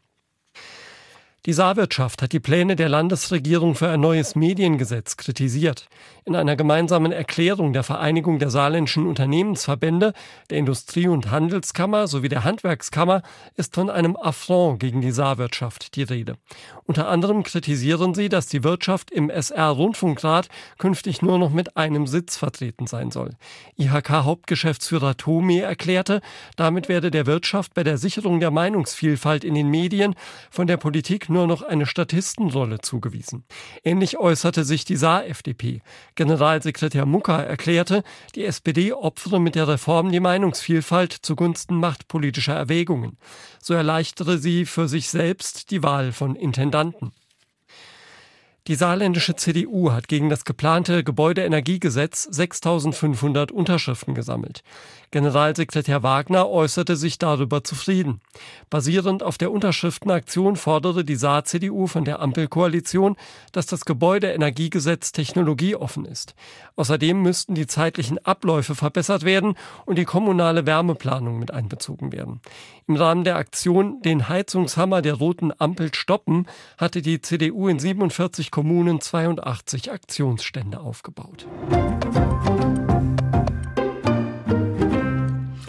Die 1.45 1.51
Saarwirtschaft 1.51 2.21
hat 2.21 2.31
die 2.31 2.39
Pläne 2.39 2.77
der 2.77 2.87
Landesregierung 2.87 3.75
für 3.75 3.89
ein 3.89 3.99
neues 3.99 4.33
Mediengesetz 4.33 5.17
kritisiert. 5.17 5.89
In 6.23 6.37
einer 6.37 6.55
gemeinsamen 6.55 7.11
Erklärung 7.11 7.73
der 7.73 7.83
Vereinigung 7.83 8.39
der 8.39 8.49
saarländischen 8.49 9.05
Unternehmensverbände, 9.05 10.13
der 10.49 10.57
Industrie- 10.57 11.09
und 11.09 11.31
Handelskammer 11.31 12.07
sowie 12.07 12.29
der 12.29 12.45
Handwerkskammer 12.45 13.23
ist 13.57 13.75
von 13.75 13.89
einem 13.89 14.15
Affront 14.15 14.79
gegen 14.79 15.01
die 15.01 15.11
Saarwirtschaft 15.11 15.97
die 15.97 16.03
Rede. 16.03 16.37
Unter 16.85 17.09
anderem 17.09 17.43
kritisieren 17.43 18.13
sie, 18.13 18.29
dass 18.29 18.47
die 18.47 18.63
Wirtschaft 18.63 19.11
im 19.11 19.29
SR-Rundfunkrat 19.29 20.47
künftig 20.77 21.21
nur 21.21 21.39
noch 21.39 21.49
mit 21.49 21.75
einem 21.75 22.07
Sitz 22.07 22.37
vertreten 22.37 22.87
sein 22.87 23.11
soll. 23.11 23.31
IHK-Hauptgeschäftsführer 23.77 25.17
Tome 25.17 25.59
erklärte, 25.59 26.21
damit 26.55 26.87
werde 26.87 27.11
der 27.11 27.25
Wirtschaft 27.25 27.73
bei 27.73 27.83
der 27.83 27.97
Sicherung 27.97 28.39
der 28.39 28.51
Meinungsvielfalt 28.51 29.43
in 29.43 29.55
den 29.55 29.67
Medien 29.67 30.15
von 30.49 30.67
der 30.67 30.77
Politik 30.77 31.32
nur 31.33 31.47
noch 31.47 31.61
eine 31.61 31.85
Statistenrolle 31.85 32.79
zugewiesen. 32.79 33.43
Ähnlich 33.83 34.17
äußerte 34.17 34.63
sich 34.63 34.85
die 34.85 34.95
Saar-FDP. 34.95 35.81
Generalsekretär 36.15 37.05
Mucker 37.05 37.43
erklärte, 37.43 38.03
die 38.35 38.45
SPD 38.45 38.93
opfere 38.93 39.41
mit 39.41 39.55
der 39.55 39.67
Reform 39.67 40.11
die 40.11 40.21
Meinungsvielfalt 40.21 41.11
zugunsten 41.11 41.75
machtpolitischer 41.75 42.55
Erwägungen. 42.55 43.17
So 43.59 43.73
erleichtere 43.73 44.37
sie 44.37 44.65
für 44.65 44.87
sich 44.87 45.09
selbst 45.09 45.71
die 45.71 45.83
Wahl 45.83 46.13
von 46.13 46.35
Intendanten. 46.35 47.11
Die 48.67 48.75
saarländische 48.75 49.35
CDU 49.35 49.91
hat 49.91 50.07
gegen 50.07 50.29
das 50.29 50.45
geplante 50.45 51.03
Gebäudeenergiegesetz 51.03 52.23
6500 52.31 53.51
Unterschriften 53.51 54.15
gesammelt. 54.15 54.63
Generalsekretär 55.11 56.01
Wagner 56.01 56.49
äußerte 56.49 56.95
sich 56.95 57.19
darüber 57.19 57.65
zufrieden. 57.65 58.21
Basierend 58.69 59.21
auf 59.21 59.37
der 59.37 59.51
Unterschriftenaktion 59.51 60.55
forderte 60.55 61.03
die 61.03 61.17
Saar-CDU 61.17 61.87
von 61.87 62.05
der 62.05 62.21
Ampelkoalition, 62.21 63.17
dass 63.51 63.65
das 63.65 63.83
Gebäudeenergiegesetz 63.83 65.11
technologieoffen 65.11 66.05
ist. 66.05 66.33
Außerdem 66.77 67.21
müssten 67.21 67.55
die 67.55 67.67
zeitlichen 67.67 68.17
Abläufe 68.25 68.75
verbessert 68.75 69.23
werden 69.25 69.55
und 69.85 69.97
die 69.97 70.05
kommunale 70.05 70.65
Wärmeplanung 70.65 71.37
mit 71.37 71.51
einbezogen 71.51 72.13
werden. 72.13 72.39
Im 72.87 72.95
Rahmen 72.95 73.25
der 73.25 73.35
Aktion 73.35 74.01
Den 74.03 74.29
Heizungshammer 74.29 75.01
der 75.01 75.15
roten 75.15 75.51
Ampel 75.59 75.93
stoppen 75.93 76.47
hatte 76.77 77.01
die 77.01 77.19
CDU 77.19 77.67
in 77.67 77.77
47 77.77 78.52
Kommunen 78.53 79.01
82 79.01 79.91
Aktionsstände 79.91 80.79
aufgebaut. 80.79 81.47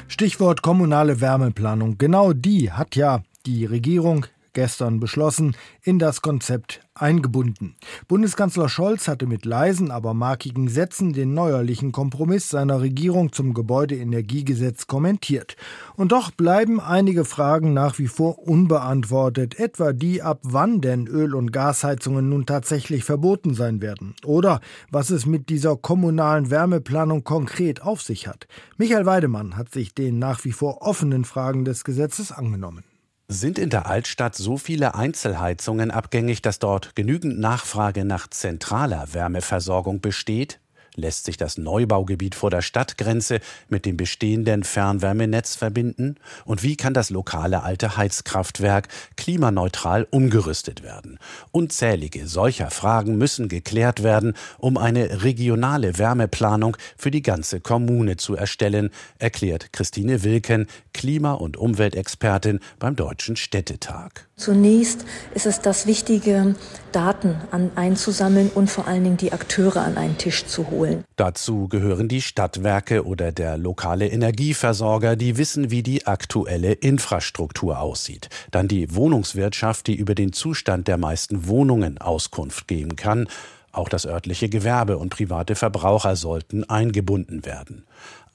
Stichwort 0.07 0.61
kommunale 0.61 1.23
Wärmeplanung. 1.23 1.97
Genau 1.97 2.35
die 2.35 2.73
hat 2.73 2.95
ja 2.95 3.23
die 3.47 3.65
Regierung 3.65 4.27
gestern 4.55 5.01
beschlossen, 5.01 5.57
in 5.83 5.99
das 5.99 6.23
Konzept 6.23 6.81
eingebunden. 6.95 7.75
Bundeskanzler 8.07 8.69
Scholz 8.69 9.09
hatte 9.09 9.27
mit 9.27 9.45
leisen, 9.45 9.91
aber 9.91 10.15
markigen 10.15 10.69
Sätzen 10.69 11.13
den 11.13 11.35
neuerlichen 11.35 11.91
Kompromiss 11.91 12.49
seiner 12.49 12.81
Regierung 12.81 13.33
zum 13.33 13.53
Gebäudeenergiegesetz 13.53 14.87
kommentiert. 14.87 15.57
Und 15.97 16.13
doch 16.13 16.31
bleiben 16.31 16.81
einige 16.81 17.25
Fragen 17.25 17.75
nach 17.75 17.99
wie 17.99 18.07
vor 18.07 18.39
unbeantwortet, 18.47 19.59
etwa 19.59 19.93
die, 19.93 20.23
ab 20.23 20.41
wann 20.43 20.81
denn 20.81 21.07
Öl- 21.07 21.35
und 21.35 21.53
Gasheizungen 21.53 22.29
nun 22.29 22.47
tatsächlich 22.47 23.05
verboten 23.05 23.55
sein 23.55 23.83
werden 23.83 24.15
oder 24.25 24.61
was 24.91 25.11
es 25.11 25.27
mit 25.27 25.49
dieser 25.49 25.77
kommunalen 25.77 26.51
Wärmeplanung 26.51 27.25
konkret 27.25 27.83
auf 27.83 28.03
sich 28.03 28.29
hat. 28.29 28.47
Michael 28.77 29.05
Weidemann 29.05 29.57
hat 29.57 29.73
sich 29.73 29.95
den 29.95 30.19
nach 30.21 30.45
wie 30.45 30.53
vor 30.53 30.83
offenen 30.83 31.25
Fragen 31.25 31.65
des 31.65 31.83
Gesetzes 31.83 32.31
angenommen. 32.31 32.85
Sind 33.29 33.59
in 33.59 33.71
der 33.71 33.87
Altstadt 33.87 34.35
so 34.35 34.59
viele 34.59 34.95
Einzelheizungen 34.95 35.91
abgängig, 35.91 36.43
dass 36.43 36.59
dort 36.59 36.95
genügend 36.95 37.39
Nachfrage 37.39 38.05
nach 38.05 38.29
zentraler 38.29 39.15
Wärmeversorgung 39.15 40.03
besteht? 40.03 40.61
Lässt 40.97 41.25
sich 41.25 41.37
das 41.37 41.59
Neubaugebiet 41.59 42.37
vor 42.37 42.51
der 42.51 42.63
Stadtgrenze 42.63 43.41
mit 43.69 43.85
dem 43.85 43.97
bestehenden 43.97 44.63
Fernwärmenetz 44.63 45.57
verbinden? 45.57 46.17
Und 46.45 46.63
wie 46.63 46.77
kann 46.77 46.95
das 46.95 47.11
lokale 47.11 47.65
alte 47.65 47.97
Heizkraftwerk 47.97 48.89
klimaneutral 49.17 50.07
umgerüstet 50.11 50.85
werden? 50.85 51.19
Unzählige 51.51 52.29
solcher 52.29 52.71
Fragen 52.71 53.19
müssen 53.19 53.49
geklärt 53.49 54.05
werden, 54.05 54.35
um 54.59 54.77
eine 54.77 55.25
regionale 55.25 55.99
Wärmeplanung 55.99 56.77
für 56.97 57.11
die 57.11 57.23
ganze 57.23 57.61
Kommune 57.61 58.17
zu 58.17 58.37
erstellen, 58.37 58.91
erklärt 59.19 59.73
Christine 59.73 60.23
Wilken, 60.23 60.69
Klima- 60.93 61.33
und 61.33 61.57
Umweltexpertin 61.57 62.61
beim 62.79 62.95
Deutschen 62.95 63.35
Städtetag. 63.35 64.29
Zunächst 64.37 65.05
ist 65.33 65.47
es 65.47 65.61
das 65.61 65.87
Wichtige, 65.87 66.57
Daten 66.91 67.37
an, 67.53 67.71
einzusammeln 67.77 68.51
und 68.53 68.69
vor 68.69 68.89
allen 68.89 69.05
Dingen 69.05 69.17
die 69.17 69.33
Akteure 69.33 69.83
an 69.83 69.97
einen 69.97 70.19
Tisch 70.19 70.47
zu 70.47 70.71
holen. 70.71 71.05
Dazu 71.15 71.69
gehören 71.69 72.09
die 72.09 72.21
Stadtwerke 72.21 73.07
oder 73.07 73.31
der 73.31 73.57
lokale 73.57 74.09
Energieversorger, 74.09 75.15
die 75.15 75.39
wissen, 75.39 75.71
wie 75.71 75.85
die 75.85 76.07
aktuelle 76.07 76.73
Infrastruktur 76.73 77.79
aussieht. 77.79 78.29
Dann 78.51 78.67
die 78.67 78.93
Wohnungswirtschaft, 78.95 79.87
die 79.87 79.95
über 79.95 80.17
den 80.17 80.33
Zustand 80.33 80.89
der 80.89 80.99
meisten 80.99 81.47
Wohnungen 81.47 81.99
Auskunft 81.99 82.67
geben 82.67 82.97
kann. 82.97 83.29
Auch 83.71 83.89
das 83.89 84.05
örtliche 84.05 84.49
Gewerbe 84.49 84.99
und 84.99 85.11
private 85.11 85.55
Verbraucher 85.55 86.17
sollten 86.17 86.65
eingebunden 86.65 87.45
werden. 87.45 87.85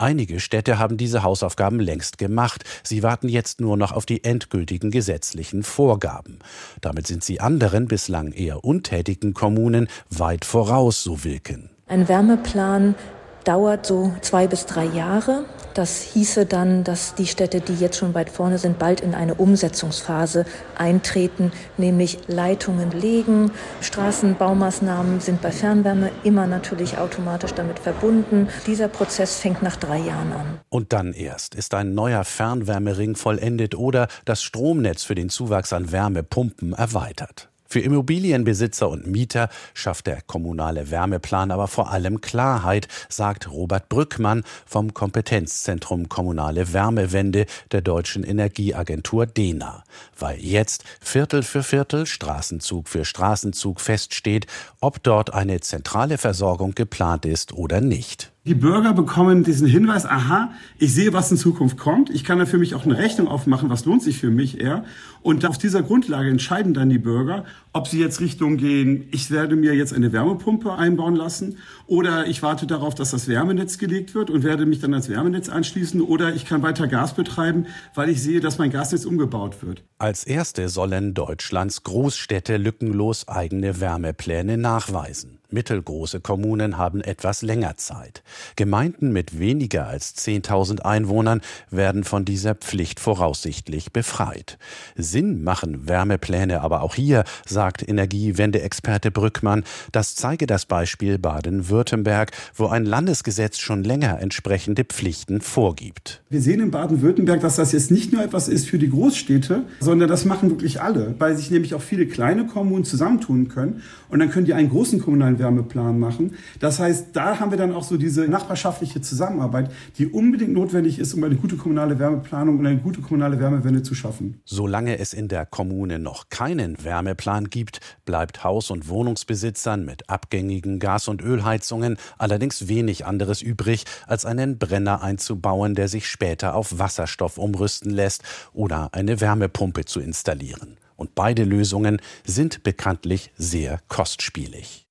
Einige 0.01 0.39
Städte 0.39 0.79
haben 0.79 0.95
diese 0.95 1.23
Hausaufgaben 1.23 1.81
längst 1.81 2.17
gemacht. 2.17 2.63
Sie 2.83 3.03
warten 3.03 3.27
jetzt 3.27 3.59
nur 3.59 3.75
noch 3.75 3.91
auf 3.91 4.05
die 4.05 4.23
endgültigen 4.23 4.91
gesetzlichen 4.91 5.61
Vorgaben. 5.61 6.39
Damit 6.79 7.05
sind 7.05 7.21
sie 7.21 7.41
anderen 7.41 7.89
bislang 7.89 8.31
eher 8.31 8.63
untätigen 8.63 9.33
Kommunen 9.33 9.89
weit 10.09 10.45
voraus, 10.45 11.03
so 11.03 11.25
Wilken. 11.25 11.69
Ein 11.87 12.07
Wärmeplan 12.07 12.95
dauert 13.43 13.85
so 13.85 14.13
zwei 14.21 14.47
bis 14.47 14.65
drei 14.65 14.85
Jahre. 14.85 15.45
Das 15.73 16.01
hieße 16.01 16.45
dann, 16.45 16.83
dass 16.83 17.15
die 17.15 17.27
Städte, 17.27 17.61
die 17.61 17.75
jetzt 17.75 17.97
schon 17.97 18.13
weit 18.13 18.29
vorne 18.29 18.57
sind, 18.57 18.79
bald 18.79 19.01
in 19.01 19.13
eine 19.13 19.35
Umsetzungsphase 19.35 20.45
eintreten, 20.77 21.51
nämlich 21.77 22.17
Leitungen 22.27 22.91
legen. 22.91 23.51
Straßenbaumaßnahmen 23.81 25.19
sind 25.21 25.41
bei 25.41 25.51
Fernwärme 25.51 26.11
immer 26.23 26.47
natürlich 26.47 26.97
automatisch 26.97 27.53
damit 27.53 27.79
verbunden. 27.79 28.49
Dieser 28.67 28.87
Prozess 28.87 29.37
fängt 29.37 29.61
nach 29.61 29.77
drei 29.77 29.99
Jahren 29.99 30.33
an. 30.33 30.59
Und 30.69 30.91
dann 30.91 31.13
erst 31.13 31.55
ist 31.55 31.73
ein 31.73 31.93
neuer 31.93 32.23
Fernwärmering 32.23 33.15
vollendet 33.15 33.75
oder 33.75 34.07
das 34.25 34.43
Stromnetz 34.43 35.03
für 35.03 35.15
den 35.15 35.29
Zuwachs 35.29 35.71
an 35.71 35.91
Wärmepumpen 35.91 36.73
erweitert. 36.73 37.48
Für 37.71 37.81
Immobilienbesitzer 37.81 38.89
und 38.89 39.05
Mieter 39.05 39.47
schafft 39.75 40.07
der 40.07 40.23
kommunale 40.23 40.89
Wärmeplan 40.89 41.51
aber 41.51 41.67
vor 41.67 41.91
allem 41.91 42.19
Klarheit, 42.19 42.87
sagt 43.09 43.51
Robert 43.51 43.89
Brückmann 43.89 44.43
vom 44.65 44.95
Kompetenzzentrum 44.95 46.09
Kommunale 46.09 46.73
Wärmewende 46.73 47.45
der 47.71 47.81
Deutschen 47.81 48.23
Energieagentur 48.23 49.27
DENA. 49.27 49.83
Weil 50.17 50.39
jetzt 50.39 50.83
Viertel 50.99 51.43
für 51.43 51.61
Viertel, 51.61 52.07
Straßenzug 52.07 52.89
für 52.89 53.05
Straßenzug 53.05 53.81
feststeht, 53.81 54.47
ob 54.81 55.03
dort 55.03 55.35
eine 55.35 55.59
zentrale 55.59 56.17
Versorgung 56.17 56.73
geplant 56.73 57.27
ist 57.27 57.53
oder 57.53 57.81
nicht. 57.81 58.31
Die 58.45 58.55
Bürger 58.55 58.93
bekommen 58.93 59.43
diesen 59.43 59.67
Hinweis, 59.67 60.05
aha, 60.05 60.51
ich 60.77 60.93
sehe, 60.93 61.11
was 61.11 61.29
in 61.29 61.35
Zukunft 61.35 61.77
kommt. 61.77 62.09
Ich 62.09 62.23
kann 62.23 62.39
da 62.39 62.45
für 62.45 62.57
mich 62.57 62.73
auch 62.73 62.85
eine 62.85 62.97
Rechnung 62.97 63.27
aufmachen, 63.27 63.69
was 63.69 63.83
lohnt 63.83 64.01
sich 64.01 64.17
für 64.17 64.31
mich 64.31 64.61
eher. 64.61 64.85
Und 65.21 65.45
auf 65.45 65.57
dieser 65.57 65.83
Grundlage 65.83 66.29
entscheiden 66.29 66.73
dann 66.73 66.89
die 66.89 66.99
Bürger, 66.99 67.43
ob 67.73 67.89
sie 67.89 67.99
jetzt 67.99 68.21
Richtung 68.21 68.55
gehen, 68.55 69.09
ich 69.11 69.29
werde 69.29 69.57
mir 69.57 69.75
jetzt 69.75 69.93
eine 69.93 70.13
Wärmepumpe 70.13 70.73
einbauen 70.73 71.17
lassen 71.17 71.57
oder 71.85 72.27
ich 72.27 72.41
warte 72.41 72.65
darauf, 72.65 72.95
dass 72.95 73.11
das 73.11 73.27
Wärmenetz 73.27 73.77
gelegt 73.77 74.15
wird 74.15 74.29
und 74.29 74.43
werde 74.43 74.65
mich 74.65 74.79
dann 74.79 74.93
ans 74.93 75.09
Wärmenetz 75.09 75.49
anschließen 75.49 76.01
oder 76.01 76.33
ich 76.33 76.45
kann 76.45 76.61
weiter 76.61 76.87
Gas 76.87 77.15
betreiben, 77.15 77.65
weil 77.93 78.07
ich 78.07 78.23
sehe, 78.23 78.39
dass 78.39 78.57
mein 78.57 78.71
Gasnetz 78.71 79.03
umgebaut 79.03 79.61
wird. 79.61 79.83
Als 79.97 80.23
erste 80.23 80.69
sollen 80.69 81.13
Deutschlands 81.13 81.83
Großstädte 81.83 82.55
lückenlos 82.55 83.27
eigene 83.27 83.81
Wärmepläne 83.81 84.57
nachweisen. 84.57 85.38
Mittelgroße 85.51 86.19
Kommunen 86.19 86.77
haben 86.77 87.01
etwas 87.01 87.41
länger 87.41 87.77
Zeit. 87.77 88.23
Gemeinden 88.55 89.11
mit 89.11 89.39
weniger 89.39 89.87
als 89.87 90.15
10.000 90.15 90.81
Einwohnern 90.81 91.41
werden 91.71 92.03
von 92.03 92.23
dieser 92.23 92.53
Pflicht 92.53 92.99
voraussichtlich 92.99 93.91
befreit. 93.91 94.57
Sinn 94.95 95.43
machen 95.43 95.87
Wärmepläne 95.87 96.61
aber 96.61 96.81
auch 96.81 96.93
hier, 96.93 97.23
sagt 97.47 97.87
Energiewende-Experte 97.87 99.09
Brückmann. 99.09 99.63
Das 99.91 100.15
zeige 100.15 100.45
das 100.45 100.65
Beispiel 100.65 101.17
Baden-Württemberg, 101.17 102.31
wo 102.55 102.67
ein 102.67 102.85
Landesgesetz 102.85 103.57
schon 103.57 103.83
länger 103.83 104.19
entsprechende 104.19 104.83
Pflichten 104.83 105.41
vorgibt. 105.41 106.21
Wir 106.29 106.41
sehen 106.41 106.61
in 106.61 106.71
Baden-Württemberg, 106.71 107.41
dass 107.41 107.55
das 107.55 107.71
jetzt 107.71 107.89
nicht 107.89 108.13
nur 108.13 108.23
etwas 108.23 108.47
ist 108.47 108.69
für 108.69 108.77
die 108.77 108.89
Großstädte, 108.89 109.63
sondern 109.79 110.09
das 110.09 110.25
machen 110.25 110.51
wirklich 110.51 110.81
alle, 110.81 111.15
weil 111.17 111.35
sich 111.35 111.49
nämlich 111.49 111.73
auch 111.73 111.81
viele 111.81 112.05
kleine 112.05 112.45
Kommunen 112.45 112.83
zusammentun 112.83 113.47
können 113.47 113.81
und 114.09 114.19
dann 114.19 114.29
können 114.29 114.45
die 114.45 114.53
einen 114.53 114.69
großen 114.69 114.99
kommunalen 114.99 115.38
Wärmeplan 115.39 115.97
machen. 115.97 116.35
Das 116.59 116.79
heißt, 116.79 117.07
da 117.13 117.39
haben 117.39 117.51
wir 117.51 117.57
dann 117.57 117.73
auch 117.73 117.83
so 117.83 117.97
diese 117.97 118.27
nachbarschaftliche 118.27 119.01
Zusammenarbeit, 119.01 119.71
die 119.97 120.07
unbedingt 120.07 120.53
notwendig 120.53 120.99
ist, 120.99 121.13
um 121.13 121.23
eine 121.23 121.35
gute 121.35 121.55
kommunale 121.55 121.97
Wärmeplanung 121.97 122.59
und 122.59 122.67
eine 122.67 122.79
gute 122.79 123.01
kommunale 123.01 123.39
Wärmewende 123.39 123.81
zu 123.81 123.95
schaffen. 123.95 124.41
Solange 124.45 124.99
es 124.99 125.13
in 125.13 125.27
der 125.27 125.45
Kommune 125.45 125.97
noch 125.97 126.29
keinen 126.29 126.83
Wärmeplan 126.83 127.49
gibt, 127.49 127.79
bleibt 128.05 128.43
Haus- 128.43 128.69
und 128.69 128.89
Wohnungsbesitzern 128.89 129.85
mit 129.85 130.09
abgängigen 130.09 130.79
Gas- 130.79 131.07
und 131.07 131.21
Ölheizungen 131.21 131.97
allerdings 132.17 132.67
wenig 132.67 133.05
anderes 133.05 133.41
übrig, 133.41 133.85
als 134.05 134.25
einen 134.25 134.57
Brenner 134.59 135.01
einzubauen, 135.01 135.75
der 135.75 135.87
sich 135.87 136.07
später 136.07 136.55
auf 136.55 136.77
Wasserstoff 136.77 137.37
umrüsten 137.37 137.91
lässt 137.91 138.23
oder 138.53 138.89
eine 138.93 139.21
Wärmepumpe 139.21 139.85
zu 139.85 139.99
installieren. 139.99 140.77
Und 140.95 141.15
beide 141.15 141.45
Lösungen 141.45 142.01
sind 142.25 142.63
bekanntlich 142.63 143.31
sehr 143.37 143.79
kostspielig. 143.87 144.88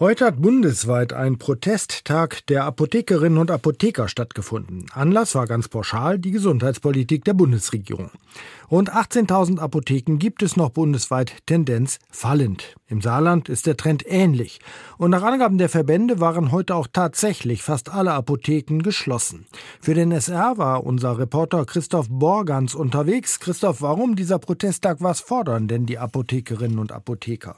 Heute 0.00 0.26
hat 0.26 0.40
bundesweit 0.40 1.12
ein 1.12 1.38
Protesttag 1.38 2.46
der 2.46 2.62
Apothekerinnen 2.66 3.36
und 3.36 3.50
Apotheker 3.50 4.06
stattgefunden. 4.06 4.86
Anlass 4.92 5.34
war 5.34 5.48
ganz 5.48 5.66
pauschal 5.66 6.20
die 6.20 6.30
Gesundheitspolitik 6.30 7.24
der 7.24 7.34
Bundesregierung. 7.34 8.12
Rund 8.70 8.94
18.000 8.94 9.58
Apotheken 9.58 10.18
gibt 10.18 10.44
es 10.44 10.56
noch 10.56 10.70
bundesweit, 10.70 11.32
Tendenz 11.46 11.98
fallend. 12.12 12.76
Im 12.86 13.00
Saarland 13.00 13.48
ist 13.48 13.66
der 13.66 13.76
Trend 13.76 14.04
ähnlich. 14.06 14.60
Und 14.98 15.10
nach 15.10 15.24
Angaben 15.24 15.58
der 15.58 15.68
Verbände 15.68 16.20
waren 16.20 16.52
heute 16.52 16.76
auch 16.76 16.86
tatsächlich 16.92 17.64
fast 17.64 17.92
alle 17.92 18.12
Apotheken 18.12 18.84
geschlossen. 18.84 19.46
Für 19.80 19.94
den 19.94 20.12
SR 20.12 20.58
war 20.58 20.84
unser 20.84 21.18
Reporter 21.18 21.64
Christoph 21.64 22.06
Borgans 22.08 22.76
unterwegs. 22.76 23.40
Christoph, 23.40 23.82
warum 23.82 24.14
dieser 24.14 24.38
Protesttag? 24.38 24.98
Was 25.00 25.18
fordern 25.18 25.66
denn 25.66 25.86
die 25.86 25.98
Apothekerinnen 25.98 26.78
und 26.78 26.92
Apotheker? 26.92 27.56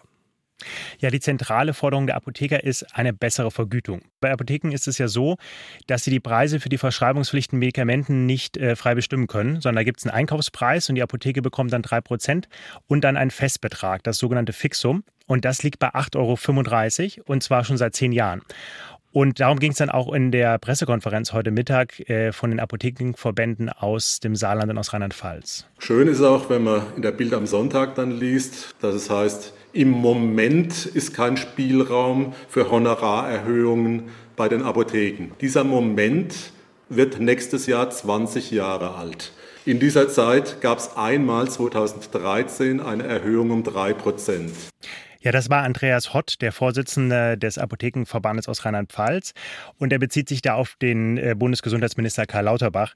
Ja, 0.98 1.10
die 1.10 1.20
zentrale 1.20 1.74
Forderung 1.74 2.06
der 2.06 2.16
Apotheker 2.16 2.62
ist 2.62 2.94
eine 2.96 3.12
bessere 3.12 3.50
Vergütung. 3.50 4.02
Bei 4.20 4.30
Apotheken 4.32 4.72
ist 4.72 4.88
es 4.88 4.98
ja 4.98 5.08
so, 5.08 5.36
dass 5.86 6.04
sie 6.04 6.10
die 6.10 6.20
Preise 6.20 6.60
für 6.60 6.68
die 6.68 6.78
verschreibungspflichten 6.78 7.58
Medikamenten 7.58 8.26
nicht 8.26 8.56
äh, 8.56 8.76
frei 8.76 8.94
bestimmen 8.94 9.26
können, 9.26 9.60
sondern 9.60 9.76
da 9.76 9.84
gibt 9.84 10.00
es 10.00 10.06
einen 10.06 10.14
Einkaufspreis 10.14 10.88
und 10.88 10.94
die 10.94 11.02
Apotheke 11.02 11.42
bekommt 11.42 11.72
dann 11.72 11.82
3% 11.82 12.44
und 12.86 13.04
dann 13.04 13.16
einen 13.16 13.30
Festbetrag, 13.30 14.02
das 14.02 14.18
sogenannte 14.18 14.52
Fixum. 14.52 15.04
Und 15.26 15.44
das 15.44 15.62
liegt 15.62 15.78
bei 15.78 15.90
8,35 15.90 17.18
Euro 17.18 17.32
und 17.32 17.42
zwar 17.42 17.64
schon 17.64 17.76
seit 17.76 17.94
zehn 17.94 18.10
Jahren. 18.10 18.42
Und 19.12 19.40
darum 19.40 19.58
ging 19.58 19.72
es 19.72 19.78
dann 19.78 19.90
auch 19.90 20.12
in 20.12 20.30
der 20.30 20.58
Pressekonferenz 20.58 21.32
heute 21.32 21.50
Mittag 21.50 21.98
äh, 22.08 22.30
von 22.30 22.50
den 22.50 22.60
Apothekenverbänden 22.60 23.68
aus 23.68 24.20
dem 24.20 24.36
Saarland 24.36 24.70
und 24.70 24.78
aus 24.78 24.92
Rheinland-Pfalz. 24.92 25.66
Schön 25.78 26.06
ist 26.06 26.22
auch, 26.22 26.48
wenn 26.48 26.62
man 26.62 26.82
in 26.94 27.02
der 27.02 27.10
Bild 27.10 27.34
am 27.34 27.46
Sonntag 27.46 27.96
dann 27.96 28.12
liest, 28.12 28.76
dass 28.80 28.94
es 28.94 29.10
heißt, 29.10 29.52
im 29.72 29.90
Moment 29.90 30.86
ist 30.86 31.12
kein 31.12 31.36
Spielraum 31.36 32.34
für 32.48 32.70
Honorarerhöhungen 32.70 34.10
bei 34.36 34.48
den 34.48 34.62
Apotheken. 34.62 35.32
Dieser 35.40 35.64
Moment 35.64 36.52
wird 36.88 37.20
nächstes 37.20 37.66
Jahr 37.66 37.90
20 37.90 38.52
Jahre 38.52 38.94
alt. 38.94 39.32
In 39.64 39.80
dieser 39.80 40.08
Zeit 40.08 40.60
gab 40.60 40.78
es 40.78 40.96
einmal 40.96 41.48
2013 41.48 42.80
eine 42.80 43.04
Erhöhung 43.04 43.50
um 43.50 43.62
3 43.64 43.92
Prozent. 43.92 44.52
Ja, 45.22 45.32
das 45.32 45.50
war 45.50 45.62
Andreas 45.64 46.14
Hott, 46.14 46.36
der 46.40 46.50
Vorsitzende 46.50 47.36
des 47.36 47.58
Apothekenverbandes 47.58 48.48
aus 48.48 48.64
Rheinland-Pfalz. 48.64 49.34
Und 49.78 49.92
er 49.92 49.98
bezieht 49.98 50.30
sich 50.30 50.40
da 50.40 50.54
auf 50.54 50.76
den 50.80 51.18
äh, 51.18 51.34
Bundesgesundheitsminister 51.36 52.24
Karl 52.24 52.44
Lauterbach. 52.44 52.94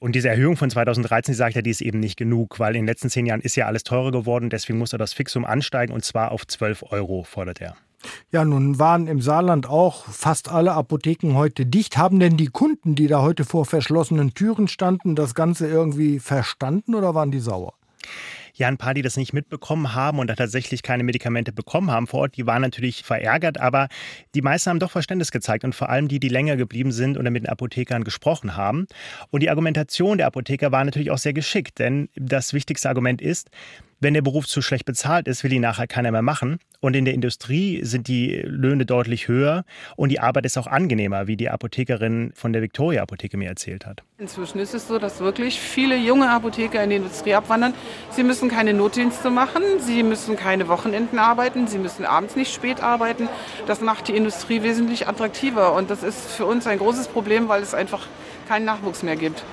Und 0.00 0.16
diese 0.16 0.28
Erhöhung 0.28 0.56
von 0.56 0.68
2013, 0.68 1.34
sagt 1.34 1.54
er, 1.54 1.62
die 1.62 1.70
ist 1.70 1.80
eben 1.80 2.00
nicht 2.00 2.16
genug, 2.16 2.58
weil 2.58 2.74
in 2.74 2.82
den 2.82 2.86
letzten 2.86 3.08
zehn 3.08 3.24
Jahren 3.24 3.40
ist 3.40 3.54
ja 3.54 3.66
alles 3.66 3.84
teurer 3.84 4.10
geworden. 4.10 4.50
Deswegen 4.50 4.78
muss 4.78 4.92
er 4.92 4.98
das 4.98 5.12
Fixum 5.12 5.44
ansteigen 5.44 5.92
und 5.92 6.04
zwar 6.04 6.32
auf 6.32 6.44
12 6.44 6.84
Euro, 6.90 7.22
fordert 7.22 7.60
er. 7.60 7.76
Ja, 8.32 8.44
nun 8.44 8.78
waren 8.78 9.06
im 9.06 9.20
Saarland 9.20 9.68
auch 9.68 10.06
fast 10.06 10.50
alle 10.50 10.72
Apotheken 10.72 11.34
heute 11.34 11.66
dicht. 11.66 11.98
Haben 11.98 12.18
denn 12.18 12.36
die 12.36 12.46
Kunden, 12.46 12.94
die 12.94 13.06
da 13.06 13.22
heute 13.22 13.44
vor 13.44 13.64
verschlossenen 13.64 14.34
Türen 14.34 14.68
standen, 14.68 15.14
das 15.14 15.34
Ganze 15.34 15.68
irgendwie 15.68 16.18
verstanden 16.18 16.94
oder 16.94 17.14
waren 17.14 17.30
die 17.30 17.40
sauer? 17.40 17.74
Ja, 18.60 18.68
ein 18.68 18.76
paar, 18.76 18.94
die 18.94 19.02
das 19.02 19.16
nicht 19.16 19.32
mitbekommen 19.32 19.94
haben 19.94 20.18
und 20.18 20.28
da 20.28 20.34
tatsächlich 20.34 20.82
keine 20.82 21.02
Medikamente 21.02 21.50
bekommen 21.52 21.90
haben 21.90 22.06
vor 22.06 22.20
Ort, 22.20 22.36
die 22.36 22.46
waren 22.46 22.62
natürlich 22.62 23.02
verärgert, 23.02 23.58
aber 23.58 23.88
die 24.34 24.42
meisten 24.42 24.70
haben 24.70 24.78
doch 24.78 24.90
Verständnis 24.90 25.30
gezeigt 25.30 25.64
und 25.64 25.74
vor 25.74 25.88
allem 25.88 26.08
die, 26.08 26.20
die 26.20 26.28
länger 26.28 26.56
geblieben 26.56 26.92
sind 26.92 27.18
oder 27.18 27.30
mit 27.30 27.44
den 27.44 27.48
Apothekern 27.48 28.04
gesprochen 28.04 28.56
haben. 28.56 28.86
Und 29.30 29.42
die 29.42 29.50
Argumentation 29.50 30.18
der 30.18 30.26
Apotheker 30.26 30.70
war 30.72 30.84
natürlich 30.84 31.10
auch 31.10 31.18
sehr 31.18 31.32
geschickt, 31.32 31.78
denn 31.78 32.10
das 32.14 32.52
wichtigste 32.52 32.88
Argument 32.88 33.22
ist, 33.22 33.50
wenn 34.00 34.14
der 34.14 34.22
Beruf 34.22 34.46
zu 34.46 34.62
schlecht 34.62 34.86
bezahlt 34.86 35.28
ist, 35.28 35.44
will 35.44 35.52
ihn 35.52 35.60
nachher 35.60 35.86
keiner 35.86 36.10
mehr 36.10 36.22
machen. 36.22 36.58
Und 36.80 36.96
in 36.96 37.04
der 37.04 37.12
Industrie 37.12 37.84
sind 37.84 38.08
die 38.08 38.36
Löhne 38.44 38.86
deutlich 38.86 39.28
höher 39.28 39.64
und 39.96 40.08
die 40.08 40.20
Arbeit 40.20 40.46
ist 40.46 40.56
auch 40.56 40.66
angenehmer, 40.66 41.26
wie 41.26 41.36
die 41.36 41.50
Apothekerin 41.50 42.32
von 42.34 42.54
der 42.54 42.62
Victoria 42.62 43.02
Apotheke 43.02 43.36
mir 43.36 43.50
erzählt 43.50 43.84
hat. 43.84 44.02
Inzwischen 44.16 44.58
ist 44.58 44.72
es 44.72 44.88
so, 44.88 44.98
dass 44.98 45.20
wirklich 45.20 45.60
viele 45.60 45.96
junge 45.96 46.30
Apotheker 46.30 46.82
in 46.82 46.90
die 46.90 46.96
Industrie 46.96 47.34
abwandern. 47.34 47.74
Sie 48.10 48.22
müssen 48.22 48.48
keine 48.48 48.72
Notdienste 48.72 49.28
machen, 49.28 49.62
sie 49.80 50.02
müssen 50.02 50.36
keine 50.36 50.68
Wochenenden 50.68 51.18
arbeiten, 51.18 51.66
sie 51.66 51.78
müssen 51.78 52.06
abends 52.06 52.34
nicht 52.34 52.54
spät 52.54 52.82
arbeiten. 52.82 53.28
Das 53.66 53.82
macht 53.82 54.08
die 54.08 54.16
Industrie 54.16 54.62
wesentlich 54.62 55.06
attraktiver 55.06 55.74
und 55.74 55.90
das 55.90 56.02
ist 56.02 56.30
für 56.30 56.46
uns 56.46 56.66
ein 56.66 56.78
großes 56.78 57.08
Problem, 57.08 57.48
weil 57.48 57.62
es 57.62 57.74
einfach 57.74 58.06
keinen 58.48 58.64
Nachwuchs 58.64 59.02
mehr 59.02 59.16
gibt. 59.16 59.44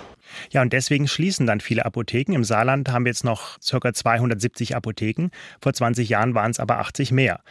Ja, 0.51 0.61
und 0.61 0.73
deswegen 0.73 1.07
schließen 1.07 1.45
dann 1.47 1.59
viele 1.59 1.85
Apotheken. 1.85 2.33
Im 2.33 2.43
Saarland 2.43 2.89
haben 2.89 3.05
wir 3.05 3.11
jetzt 3.11 3.23
noch 3.23 3.57
ca. 3.59 3.93
270 3.93 4.75
Apotheken. 4.75 5.29
Vor 5.61 5.73
20 5.73 6.09
Jahren 6.09 6.33
waren 6.35 6.51
es 6.51 6.59
aber 6.59 6.79
80 6.79 7.11
mehr. 7.11 7.41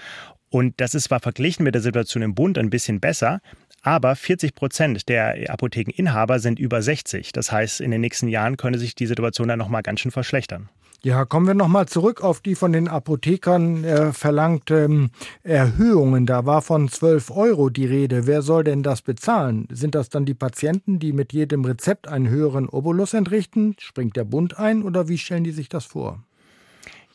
Und 0.51 0.81
das 0.81 0.95
ist 0.95 1.05
zwar 1.05 1.21
verglichen 1.21 1.65
mit 1.65 1.75
der 1.75 1.83
Situation 1.83 2.23
im 2.23 2.35
Bund 2.35 2.57
ein 2.59 2.71
bisschen 2.71 3.01
besser, 3.01 3.41
aber 3.83 4.17
40 4.17 4.55
Prozent 4.55 5.09
der 5.09 5.51
Apothekeninhaber 5.51 6.39
sind 6.39 6.59
über 6.59 6.83
60. 6.83 7.33
Das 7.33 7.53
heißt, 7.53 7.81
in 7.81 7.91
den 7.91 8.01
nächsten 8.01 8.29
Jahren 8.29 8.57
könnte 8.57 8.79
sich 8.79 8.95
die 8.95 9.07
Situation 9.07 9.49
dann 9.49 9.59
nochmal 9.59 9.83
ganz 9.83 10.01
schön 10.01 10.13
verschlechtern. 10.13 10.69
Ja, 11.03 11.25
kommen 11.25 11.47
wir 11.47 11.55
nochmal 11.55 11.87
zurück 11.87 12.23
auf 12.23 12.41
die 12.41 12.55
von 12.55 12.73
den 12.73 12.89
Apothekern 12.89 13.85
äh, 13.85 14.13
verlangten 14.13 15.11
Erhöhungen. 15.43 16.27
Da 16.27 16.47
war 16.47 16.63
von 16.63 16.89
12 16.89 17.31
Euro 17.31 17.69
die 17.69 17.87
Rede. 17.87 18.27
Wer 18.27 18.43
soll 18.43 18.65
denn 18.65 18.83
das 18.83 19.03
bezahlen? 19.03 19.69
Sind 19.71 19.95
das 19.95 20.09
dann 20.09 20.25
die 20.25 20.35
Patienten, 20.35 20.99
die 20.99 21.13
mit 21.13 21.33
jedem 21.33 21.65
Rezept 21.65 22.09
einen 22.09 22.29
höheren 22.29 22.69
Obolus 22.69 23.15
entrichten? 23.15 23.77
Springt 23.79 24.17
der 24.17 24.25
Bund 24.25 24.59
ein 24.59 24.83
oder 24.83 25.09
wie 25.09 25.19
stellen 25.19 25.45
die 25.45 25.53
sich 25.53 25.69
das 25.69 25.85
vor? 25.85 26.25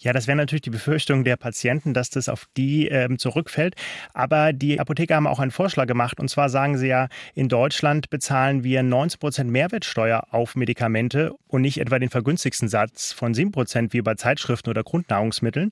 Ja, 0.02 0.14
das 0.14 0.26
wäre 0.26 0.36
natürlich 0.36 0.64
die 0.64 0.72
Befürchtung 0.72 1.24
der 1.24 1.36
Patienten, 1.36 1.94
dass 1.94 2.10
das 2.10 2.28
auf 2.28 2.48
die 2.58 2.88
ähm, 2.88 3.20
zurückfällt. 3.20 3.76
Aber 4.16 4.52
die 4.52 4.80
Apotheker 4.80 5.16
haben 5.16 5.28
auch 5.28 5.40
einen 5.40 5.52
Vorschlag 5.52 5.86
gemacht. 5.86 6.20
Und 6.20 6.28
zwar 6.28 6.50
sagen 6.50 6.76
sie 6.80 6.88
ja, 6.88 7.08
in 7.36 7.50
Deutschland 7.50 8.10
bezahlen 8.10 8.64
wir 8.64 8.82
19 8.82 9.20
Prozent 9.20 9.52
Mehrwertsteuer 9.52 10.24
auf 10.32 10.56
Medikamente 10.56 11.34
und 11.46 11.62
nicht 11.62 11.80
etwa 11.80 12.00
den 12.00 12.10
vergünstigsten 12.10 12.68
Satz 12.68 13.12
von 13.14 13.36
7 13.36 13.52
Prozent 13.52 13.94
wie 13.94 14.02
bei 14.02 14.16
Zeitschriften 14.16 14.72
oder 14.72 14.82
Grundnahrungsmitteln. 14.84 15.70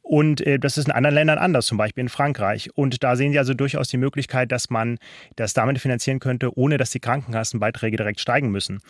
Und 0.00 0.40
äh, 0.40 0.58
das 0.58 0.78
ist 0.78 0.86
in 0.86 0.92
anderen 0.92 1.14
Ländern 1.14 1.36
anders, 1.36 1.66
zum 1.66 1.76
Beispiel 1.76 2.00
in 2.00 2.08
Frankreich. 2.08 2.70
Und 2.74 3.04
da 3.04 3.14
sehen 3.14 3.32
sie 3.32 3.38
also 3.38 3.52
durchaus 3.52 3.88
die 3.88 3.98
Möglichkeit, 3.98 4.52
dass 4.52 4.70
man 4.70 4.96
das 5.34 5.52
damit 5.52 5.80
finanzieren 5.80 6.18
könnte, 6.18 6.56
ohne 6.56 6.78
dass 6.78 6.88
die 6.88 7.00
Krankenkassenbeiträge 7.00 7.98
direkt 7.98 8.20
steigen 8.20 8.50
müssen. 8.50 8.80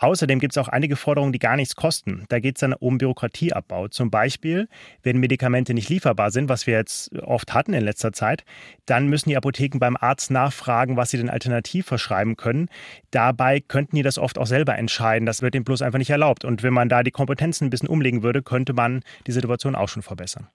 Außerdem 0.00 0.38
gibt 0.38 0.54
es 0.54 0.58
auch 0.58 0.68
einige 0.68 0.96
Forderungen, 0.96 1.32
die 1.32 1.38
gar 1.38 1.56
nichts 1.56 1.76
kosten. 1.76 2.24
Da 2.30 2.40
geht 2.40 2.56
es 2.56 2.60
dann 2.60 2.72
um 2.72 2.96
Bürokratieabbau. 2.96 3.88
Zum 3.88 4.10
Beispiel, 4.10 4.66
wenn 5.02 5.18
Medikamente 5.18 5.74
nicht 5.74 5.90
lieferbar 5.90 6.30
sind, 6.30 6.48
was 6.48 6.66
wir 6.66 6.74
jetzt 6.74 7.14
oft 7.18 7.52
hatten 7.52 7.74
in 7.74 7.84
letzter 7.84 8.12
Zeit, 8.12 8.44
dann 8.86 9.08
müssen 9.08 9.28
die 9.28 9.36
Apotheken 9.36 9.78
beim 9.78 9.98
Arzt 9.98 10.30
nachfragen, 10.30 10.96
was 10.96 11.10
sie 11.10 11.18
denn 11.18 11.28
alternativ 11.28 11.86
verschreiben 11.86 12.36
können. 12.36 12.70
Dabei 13.10 13.60
könnten 13.60 13.94
die 13.94 14.02
das 14.02 14.16
oft 14.16 14.38
auch 14.38 14.46
selber 14.46 14.78
entscheiden. 14.78 15.26
Das 15.26 15.42
wird 15.42 15.52
dem 15.52 15.64
bloß 15.64 15.82
einfach 15.82 15.98
nicht 15.98 16.10
erlaubt. 16.10 16.46
Und 16.46 16.62
wenn 16.62 16.72
man 16.72 16.88
da 16.88 17.02
die 17.02 17.10
Kompetenzen 17.10 17.66
ein 17.66 17.70
bisschen 17.70 17.88
umlegen 17.88 18.22
würde, 18.22 18.42
könnte 18.42 18.72
man 18.72 19.02
die 19.26 19.32
Situation 19.32 19.74
auch 19.74 19.90
schon 19.90 20.02
verbessern. 20.02 20.48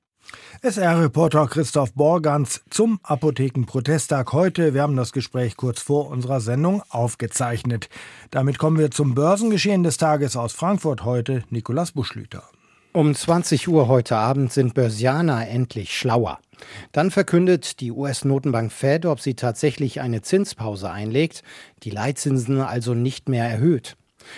SR-Reporter 0.62 1.48
Christoph 1.48 1.94
Borgans 1.94 2.64
zum 2.70 3.00
Apothekenprotesttag 3.04 4.34
heute. 4.34 4.74
Wir 4.74 4.82
haben 4.82 4.96
das 4.96 5.12
Gespräch 5.12 5.58
kurz 5.58 5.82
vor 5.82 6.10
unserer 6.10 6.42
Sendung 6.42 6.82
aufgezeichnet. 6.90 7.90
Damit 8.32 8.58
kommen 8.58 8.80
wir 8.80 8.90
zum 8.90 9.14
Börsengeschehen 9.14 9.84
des 9.84 9.98
Tages 9.98 10.36
aus 10.36 10.54
Frankfurt 10.54 11.04
heute. 11.04 11.44
Nikolas 11.50 11.92
Buschlüter. 11.92 12.44
Um 12.94 13.14
20 13.14 13.68
Uhr 13.68 13.88
heute 13.90 14.16
Abend 14.16 14.54
sind 14.54 14.74
Börsianer 14.74 15.48
endlich 15.50 15.96
schlauer. 15.96 16.40
Dann 16.94 17.12
verkündet 17.12 17.82
die 17.82 17.92
US-Notenbank 17.92 18.72
Fed, 18.72 19.06
ob 19.06 19.20
sie 19.20 19.36
tatsächlich 19.36 20.00
eine 20.00 20.22
Zinspause 20.22 20.90
einlegt, 20.90 21.44
die 21.84 21.90
Leitzinsen 21.90 22.62
also 22.62 22.94
nicht 22.94 23.28
mehr 23.28 23.50
erhöht. 23.50 23.98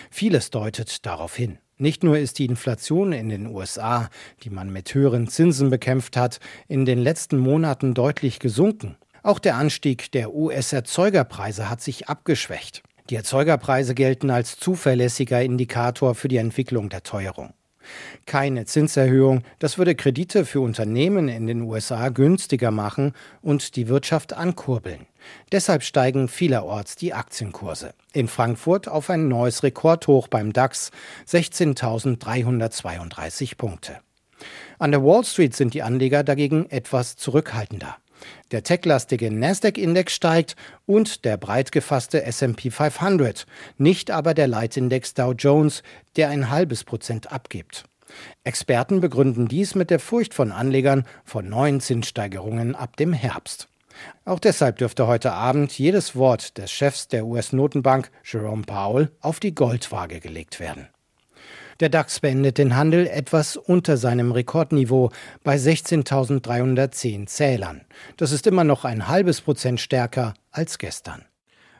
Vieles 0.10 0.50
deutet 0.50 1.06
darauf 1.06 1.36
hin. 1.36 1.60
Nicht 1.79 2.03
nur 2.03 2.17
ist 2.17 2.39
die 2.39 2.45
Inflation 2.45 3.13
in 3.13 3.29
den 3.29 3.45
USA, 3.45 4.09
die 4.43 4.49
man 4.49 4.71
mit 4.71 4.93
höheren 4.95 5.27
Zinsen 5.27 5.69
bekämpft 5.69 6.17
hat, 6.17 6.39
in 6.67 6.85
den 6.85 6.97
letzten 6.97 7.37
Monaten 7.37 7.93
deutlich 7.93 8.39
gesunken. 8.39 8.97
Auch 9.21 9.37
der 9.37 9.57
Anstieg 9.57 10.11
der 10.11 10.33
US-Erzeugerpreise 10.33 11.69
hat 11.69 11.81
sich 11.81 12.09
abgeschwächt. 12.09 12.81
Die 13.11 13.15
Erzeugerpreise 13.15 13.93
gelten 13.93 14.31
als 14.31 14.57
zuverlässiger 14.57 15.41
Indikator 15.41 16.15
für 16.15 16.27
die 16.27 16.37
Entwicklung 16.37 16.89
der 16.89 17.03
Teuerung. 17.03 17.53
Keine 18.26 18.65
Zinserhöhung, 18.65 19.43
das 19.60 19.78
würde 19.78 19.93
Kredite 19.95 20.45
für 20.45 20.62
Unternehmen 20.62 21.30
in 21.30 21.45
den 21.47 21.62
USA 21.62 22.10
günstiger 22.10 22.71
machen 22.71 23.13
und 23.41 23.76
die 23.76 23.88
Wirtschaft 23.88 24.34
ankurbeln. 24.34 25.06
Deshalb 25.52 25.84
steigen 25.84 26.28
vielerorts 26.28 26.95
die 26.95 27.13
Aktienkurse. 27.13 27.93
In 28.13 28.28
Frankfurt 28.28 28.88
auf 28.88 29.10
ein 29.10 29.28
neues 29.28 29.63
Rekordhoch 29.63 30.28
beim 30.28 30.54
DAX 30.54 30.91
16.332 31.28 33.58
Punkte. 33.58 33.97
An 34.80 34.91
der 34.91 35.04
Wall 35.04 35.23
Street 35.23 35.56
sind 35.56 35.73
die 35.73 35.84
Anleger 35.84 36.23
dagegen 36.23 36.69
etwas 36.69 37.15
zurückhaltender. 37.15 37.97
Der 38.51 38.63
techlastige 38.63 39.32
Nasdaq-Index 39.32 40.13
steigt 40.13 40.56
und 40.86 41.25
der 41.25 41.38
breit 41.38 41.71
gefasste 41.71 42.23
S&P 42.23 42.71
500, 42.71 43.45
nicht 43.77 44.12
aber 44.12 44.34
der 44.34 44.47
Leitindex 44.47 45.13
Dow 45.13 45.34
Jones, 45.34 45.84
der 46.15 46.30
ein 46.30 46.49
halbes 46.49 46.84
Prozent 46.84 47.32
abgibt. 47.32 47.86
Experten 48.43 49.01
begründen 49.01 49.47
dies 49.47 49.75
mit 49.75 49.89
der 49.89 49.99
Furcht 49.99 50.34
von 50.34 50.51
Anlegern 50.51 51.06
vor 51.25 51.41
neuen 51.41 51.82
Zinssteigerungen 51.82 52.75
ab 52.75 52.95
dem 52.97 53.13
Herbst. 53.13 53.67
Auch 54.25 54.39
deshalb 54.39 54.77
dürfte 54.77 55.08
heute 55.08 55.32
Abend 55.32 55.77
jedes 55.77 56.15
Wort 56.15 56.58
des 56.58 56.71
Chefs 56.71 57.08
der 57.08 57.25
US-Notenbank, 57.25 58.12
Jerome 58.23 58.63
Powell, 58.63 59.12
auf 59.21 59.39
die 59.39 59.56
Goldwaage 59.56 60.19
gelegt 60.19 60.60
werden. 60.60 60.88
Der 61.79 61.89
DAX 61.89 62.19
beendet 62.19 62.57
den 62.57 62.75
Handel 62.75 63.05
etwas 63.05 63.55
unter 63.55 63.97
seinem 63.97 64.31
Rekordniveau 64.31 65.11
bei 65.43 65.57
16.310 65.57 67.27
Zählern. 67.27 67.81
Das 68.17 68.31
ist 68.31 68.47
immer 68.47 68.63
noch 68.63 68.83
ein 68.83 69.07
halbes 69.07 69.41
Prozent 69.41 69.79
stärker 69.79 70.33
als 70.51 70.79
gestern. 70.79 71.25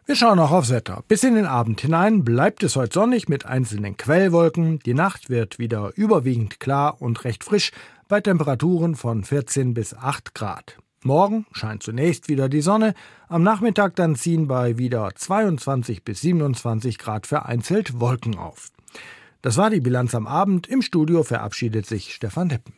Wir 0.06 0.16
schauen 0.16 0.38
noch 0.38 0.52
aufs 0.52 0.70
Wetter. 0.70 1.04
Bis 1.08 1.24
in 1.24 1.36
den 1.36 1.48
Abend 1.48 1.82
hinein 1.82 2.24
bleibt 2.24 2.64
es 2.64 2.76
heute 2.76 2.94
sonnig 2.94 3.28
mit 3.28 3.46
einzelnen 3.46 3.98
Quellwolken. 3.98 4.80
Die 4.86 4.94
Nacht 4.94 5.30
wird 5.30 5.58
wieder 5.58 5.92
überwiegend 5.96 6.60
klar 6.60 7.02
und 7.02 7.24
recht 7.24 7.44
frisch 7.44 7.72
bei 8.08 8.22
Temperaturen 8.22 8.96
von 8.96 9.24
14 9.24 9.74
bis 9.74 9.96
8 9.96 10.36
Grad. 10.36 10.78
Morgen 11.04 11.46
scheint 11.52 11.84
zunächst 11.84 12.30
wieder 12.30 12.50
die 12.50 12.62
Sonne, 12.62 12.94
am 13.28 13.44
Nachmittag 13.44 13.96
dann 13.96 14.16
ziehen 14.16 14.48
bei 14.48 14.78
wieder 14.78 15.10
22 15.14 16.04
bis 16.04 16.22
27 16.22 16.98
Grad 17.00 17.28
vereinzelt 17.28 18.00
Wolken 18.00 18.38
auf. 18.38 18.72
Das 19.42 19.58
war 19.58 19.70
die 19.70 19.82
Bilanz 19.82 20.16
am 20.16 20.28
Abend. 20.28 20.68
Im 20.68 20.82
Studio 20.82 21.24
verabschiedet 21.24 21.86
sich 21.86 22.14
Stefan 22.14 22.50
Deppen. 22.50 22.74